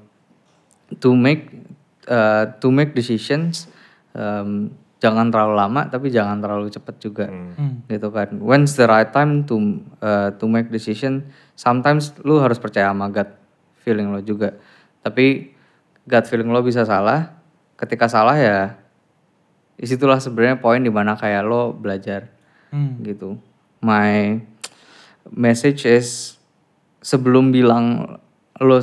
to 1.04 1.12
make 1.12 1.52
uh, 2.08 2.56
to 2.64 2.72
make 2.72 2.96
decisions 2.96 3.68
um, 4.18 4.74
jangan 4.98 5.30
terlalu 5.30 5.54
lama 5.62 5.82
tapi 5.86 6.10
jangan 6.10 6.42
terlalu 6.42 6.74
cepat 6.74 6.96
juga 6.98 7.26
gitu 7.86 8.10
kan. 8.10 8.30
When's 8.42 8.74
the 8.74 8.90
right 8.90 9.10
time 9.14 9.46
to 9.46 9.56
uh, 10.02 10.34
to 10.42 10.46
make 10.50 10.74
decision? 10.74 11.30
Sometimes 11.54 12.18
lu 12.26 12.42
harus 12.42 12.58
percaya 12.58 12.90
sama 12.90 13.14
gut 13.14 13.30
feeling 13.86 14.10
lo 14.10 14.20
juga. 14.26 14.58
Tapi 15.06 15.54
gut 16.10 16.26
feeling 16.26 16.50
lo 16.50 16.66
bisa 16.66 16.82
salah. 16.84 17.38
Ketika 17.78 18.10
salah 18.10 18.36
ya 18.42 18.60
di 19.78 19.86
situlah 19.86 20.18
sebenarnya 20.18 20.58
poin 20.58 20.82
di 20.82 20.90
mana 20.90 21.14
kayak 21.14 21.46
lo 21.46 21.70
belajar 21.78 22.34
gitu. 23.06 23.38
My 23.86 24.42
message 25.30 25.86
is 25.86 26.42
sebelum 27.06 27.54
bilang 27.54 28.18
lo 28.58 28.82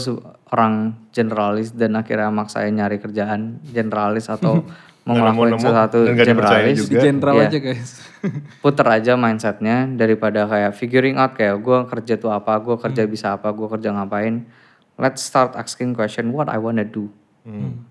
orang 0.54 0.94
generalis 1.10 1.74
dan 1.74 1.98
akhirnya 1.98 2.30
maksain 2.30 2.70
nyari 2.70 3.02
kerjaan 3.02 3.58
generalis 3.74 4.30
atau 4.30 4.62
mau 5.04 5.14
ngelakuin 5.14 5.52
nemu-nemu 5.52 5.60
sesuatu 5.60 5.98
generalis 6.10 6.76
juga. 6.80 6.88
Di 6.88 6.96
general 6.98 7.34
Iya. 7.36 7.46
aja 7.48 7.58
guys. 7.60 7.90
puter 8.64 8.86
aja 8.88 9.12
mindsetnya 9.14 9.76
daripada 9.92 10.48
kayak 10.48 10.72
figuring 10.72 11.20
out 11.20 11.36
kayak 11.36 11.60
gue 11.60 11.78
kerja 11.86 12.14
tuh 12.16 12.32
apa 12.32 12.56
gue 12.56 12.76
kerja 12.80 13.04
bisa 13.04 13.36
apa 13.36 13.52
gue 13.52 13.68
kerja 13.68 13.92
ngapain 13.92 14.48
let's 14.96 15.20
start 15.20 15.52
asking 15.54 15.92
question 15.92 16.32
what 16.32 16.48
I 16.48 16.56
wanna 16.56 16.88
do 16.88 17.12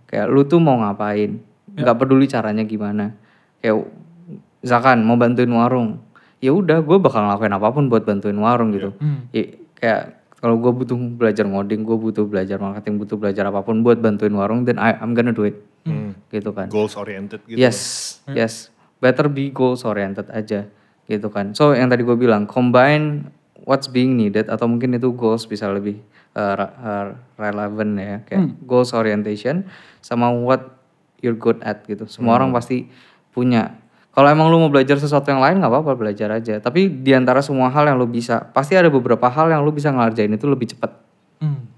Kayak 0.09 0.33
lu 0.33 0.41
tuh 0.43 0.57
mau 0.57 0.73
ngapain? 0.73 1.37
Gak 1.73 1.93
peduli 1.93 2.25
caranya 2.25 2.65
gimana. 2.65 3.13
Kayak 3.61 3.85
misalkan 4.61 5.05
mau 5.05 5.13
bantuin 5.13 5.49
warung, 5.49 6.01
ya 6.41 6.49
udah 6.49 6.81
gue 6.81 6.97
bakal 6.97 7.21
ngelakuin 7.21 7.53
apa 7.53 7.67
pun 7.69 7.85
buat 7.85 8.01
bantuin 8.01 8.37
warung 8.37 8.73
gitu. 8.73 8.97
Ya, 9.29 9.43
kayak 9.77 10.01
kalau 10.41 10.57
gue 10.57 10.73
butuh 10.73 10.97
belajar 10.97 11.45
ngoding, 11.45 11.85
gue 11.85 11.93
butuh 11.95 12.25
belajar 12.25 12.57
marketing, 12.57 12.97
butuh 12.97 13.15
belajar 13.15 13.45
apa 13.47 13.61
pun 13.61 13.85
buat 13.85 14.01
bantuin 14.01 14.33
warung, 14.33 14.65
then 14.65 14.81
I, 14.81 14.97
I'm 14.97 15.13
gonna 15.13 15.31
do 15.31 15.45
it. 15.45 15.61
Gitu 16.33 16.49
kan. 16.49 16.65
Goals 16.73 16.97
oriented 16.97 17.45
gitu. 17.45 17.61
Yes, 17.61 17.77
yes. 18.33 18.73
Better 18.97 19.29
be 19.29 19.53
goals 19.53 19.85
oriented 19.85 20.33
aja 20.33 20.65
gitu 21.05 21.27
kan. 21.29 21.53
So 21.53 21.77
yang 21.77 21.93
tadi 21.93 22.01
gue 22.01 22.17
bilang 22.17 22.49
combine 22.49 23.29
what's 23.67 23.85
being 23.85 24.17
needed 24.17 24.49
atau 24.49 24.65
mungkin 24.65 24.97
itu 24.97 25.13
goals 25.13 25.45
bisa 25.45 25.69
lebih 25.69 26.01
uh, 26.33 26.53
re- 26.57 26.75
uh, 26.81 27.07
relevant 27.37 27.91
ya 27.99 28.15
kayak 28.25 28.43
goals 28.63 28.95
orientation 28.95 29.67
sama 30.01 30.31
what 30.31 30.79
you're 31.23 31.37
good 31.37 31.59
at 31.63 31.85
gitu. 31.87 32.07
Semua 32.07 32.39
orang 32.39 32.51
pasti 32.51 32.87
punya. 33.31 33.79
Kalau 34.13 34.29
emang 34.29 34.45
lu 34.53 34.61
mau 34.61 34.69
belajar 34.69 35.01
sesuatu 35.01 35.25
yang 35.33 35.41
lain 35.41 35.57
nggak 35.57 35.73
apa-apa 35.73 35.97
belajar 35.97 36.29
aja. 36.29 36.61
Tapi 36.61 36.85
di 37.01 37.17
antara 37.17 37.41
semua 37.41 37.73
hal 37.73 37.89
yang 37.89 37.97
lu 37.97 38.05
bisa, 38.05 38.45
pasti 38.53 38.77
ada 38.77 38.85
beberapa 38.85 39.25
hal 39.25 39.49
yang 39.49 39.65
lu 39.65 39.73
bisa 39.73 39.89
ngerjain 39.89 40.29
itu 40.29 40.45
lebih 40.45 40.69
cepat. 40.69 40.91
Hmm. 41.41 41.72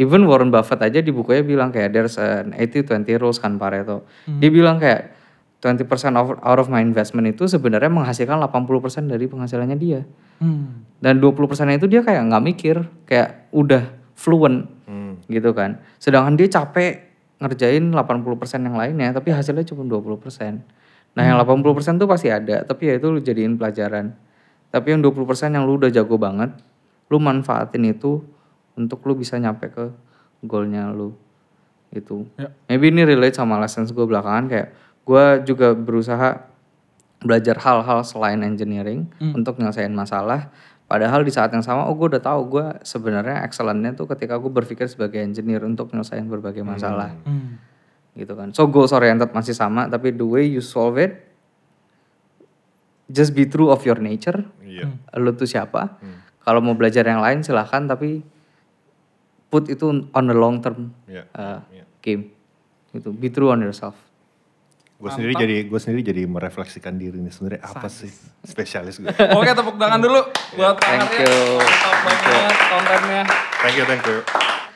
Even 0.00 0.24
Warren 0.24 0.48
Buffett 0.48 0.80
aja 0.80 1.04
di 1.04 1.12
bukunya 1.12 1.44
bilang 1.44 1.68
kayak 1.68 1.92
there's 1.92 2.16
an 2.16 2.56
80-20 2.56 3.20
rules 3.20 3.36
kan 3.36 3.60
Pareto. 3.60 4.08
Dia 4.40 4.48
bilang 4.48 4.80
kayak 4.80 5.12
20% 5.60 5.84
of, 6.16 6.40
out 6.40 6.56
of 6.56 6.72
my 6.72 6.80
investment 6.80 7.28
itu 7.28 7.44
sebenarnya 7.44 7.92
menghasilkan 7.92 8.40
80% 8.40 9.12
dari 9.12 9.28
penghasilannya 9.28 9.76
dia. 9.76 10.00
Hmm. 10.40 10.88
Dan 11.04 11.20
20% 11.20 11.36
itu 11.76 11.84
dia 11.84 12.00
kayak 12.00 12.32
nggak 12.32 12.44
mikir, 12.48 12.76
kayak 13.04 13.52
udah 13.52 13.92
fluent 14.16 14.80
gitu 15.30 15.54
kan. 15.54 15.78
Sedangkan 16.02 16.34
dia 16.34 16.48
capek 16.50 17.12
ngerjain 17.40 17.94
80% 17.94 18.66
yang 18.66 18.76
lainnya 18.76 19.14
tapi 19.14 19.32
hasilnya 19.32 19.64
cuma 19.64 19.86
20%. 19.86 20.60
Nah, 21.10 21.22
yang 21.26 21.42
80% 21.42 21.98
tuh 21.98 22.06
pasti 22.06 22.30
ada, 22.30 22.62
tapi 22.62 22.86
ya 22.86 22.94
itu 22.98 23.10
lu 23.10 23.18
jadiin 23.18 23.58
pelajaran. 23.58 24.14
Tapi 24.70 24.94
yang 24.94 25.02
20% 25.02 25.58
yang 25.58 25.66
lu 25.66 25.82
udah 25.82 25.90
jago 25.90 26.14
banget, 26.14 26.54
lu 27.10 27.18
manfaatin 27.18 27.90
itu 27.90 28.22
untuk 28.80 29.04
lu 29.04 29.12
bisa 29.14 29.36
nyampe 29.36 29.68
ke 29.68 29.92
goalnya 30.40 30.88
lu. 30.88 31.12
Gitu. 31.92 32.24
Ya. 32.40 32.48
Maybe 32.66 32.88
ini 32.88 33.04
relate 33.04 33.36
sama 33.36 33.60
lessons 33.60 33.92
gue 33.92 34.06
belakangan 34.06 34.48
kayak 34.48 34.68
gue 35.04 35.24
juga 35.44 35.74
berusaha 35.76 36.48
belajar 37.20 37.60
hal-hal 37.60 38.00
selain 38.00 38.40
engineering 38.40 39.04
untuk 39.36 39.60
nyelesain 39.60 39.92
masalah. 39.92 40.48
Padahal 40.88 41.22
di 41.22 41.30
saat 41.30 41.52
yang 41.52 41.62
sama, 41.62 41.86
oh 41.86 41.94
gue 41.94 42.16
udah 42.16 42.22
tahu 42.24 42.40
gue 42.50 42.66
sebenarnya 42.82 43.44
excellentnya 43.44 43.94
tuh 43.94 44.08
ketika 44.10 44.40
gue 44.40 44.50
berpikir 44.50 44.88
sebagai 44.90 45.20
engineer 45.22 45.62
untuk 45.62 45.92
nyelesain 45.92 46.26
berbagai 46.26 46.66
masalah, 46.66 47.14
Hmm. 47.22 47.62
gitu 48.18 48.34
kan. 48.34 48.50
So 48.50 48.66
goals 48.66 48.90
oriented 48.90 49.30
masih 49.30 49.54
sama, 49.54 49.86
tapi 49.86 50.10
the 50.10 50.26
way 50.26 50.50
you 50.50 50.58
solve 50.58 50.98
it, 50.98 51.30
just 53.06 53.34
be 53.34 53.46
true 53.46 53.70
of 53.70 53.82
your 53.86 53.98
nature. 53.98 54.46
Iya. 54.62 54.90
Lu 55.18 55.30
tuh 55.34 55.46
siapa? 55.46 55.98
Kalau 56.40 56.58
mau 56.58 56.74
belajar 56.74 57.06
yang 57.06 57.22
lain 57.22 57.44
silahkan, 57.44 57.86
tapi 57.86 58.22
put 59.50 59.66
itu 59.66 59.84
on 60.08 60.24
the 60.24 60.32
long 60.32 60.58
term 60.58 60.94
Iya. 61.04 61.26
uh, 61.32 61.58
Iya. 61.68 61.84
game. 62.00 62.30
Gitu. 62.90 63.10
Be 63.10 63.28
true 63.28 63.50
on 63.50 63.60
yourself. 63.60 63.98
Gue 64.94 65.08
sendiri 65.08 65.32
jadi 65.32 65.56
gue 65.64 65.80
sendiri 65.80 66.04
jadi 66.04 66.22
merefleksikan 66.24 66.92
diri 66.94 67.16
ini 67.16 67.32
sebenarnya 67.32 67.64
apa 67.64 67.88
sih 67.88 68.12
spesialis 68.42 69.00
gue. 69.00 69.08
Oke 69.38 69.48
tepuk 69.50 69.74
tangan 69.74 69.96
dulu 69.96 70.20
buat 70.54 70.76
Thank 70.76 71.24
you. 71.24 71.34
Mantap 71.56 71.96
banget 72.20 72.56
kontennya. 72.62 73.22
Thank 73.58 73.76
you, 73.76 73.84
thank 73.84 74.04
you. 74.04 74.18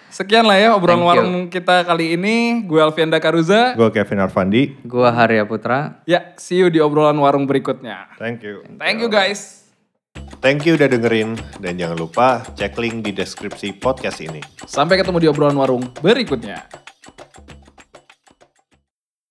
Sekian 0.09 0.47
lah 0.47 0.57
ya 0.57 0.71
obrolan 0.73 0.97
Thank 0.97 1.03
you. 1.03 1.11
warung 1.11 1.33
kita 1.51 1.77
kali 1.83 2.15
ini. 2.15 2.63
Gue 2.65 2.79
Alfianda 2.81 3.19
Karuza. 3.19 3.75
Gue 3.75 3.91
Kevin 3.91 4.23
Arfandi. 4.23 4.79
Gua 4.87 5.11
Harya 5.11 5.43
Putra. 5.43 6.01
Ya, 6.07 6.33
see 6.39 6.57
you 6.57 6.71
di 6.71 6.79
obrolan 6.79 7.19
warung 7.19 7.45
berikutnya. 7.45 8.15
Thank 8.17 8.47
you. 8.47 8.63
Thank 8.79 9.03
you 9.03 9.11
guys. 9.11 9.64
Thank 10.45 10.69
you 10.69 10.77
udah 10.77 10.93
dengerin 10.93 11.41
dan 11.57 11.81
jangan 11.81 11.97
lupa 11.97 12.45
cek 12.53 12.77
link 12.77 13.09
di 13.09 13.17
deskripsi 13.17 13.81
podcast 13.81 14.21
ini. 14.21 14.45
Sampai 14.69 15.01
ketemu 15.01 15.25
di 15.25 15.29
obrolan 15.33 15.57
warung 15.57 15.89
berikutnya. 16.05 16.84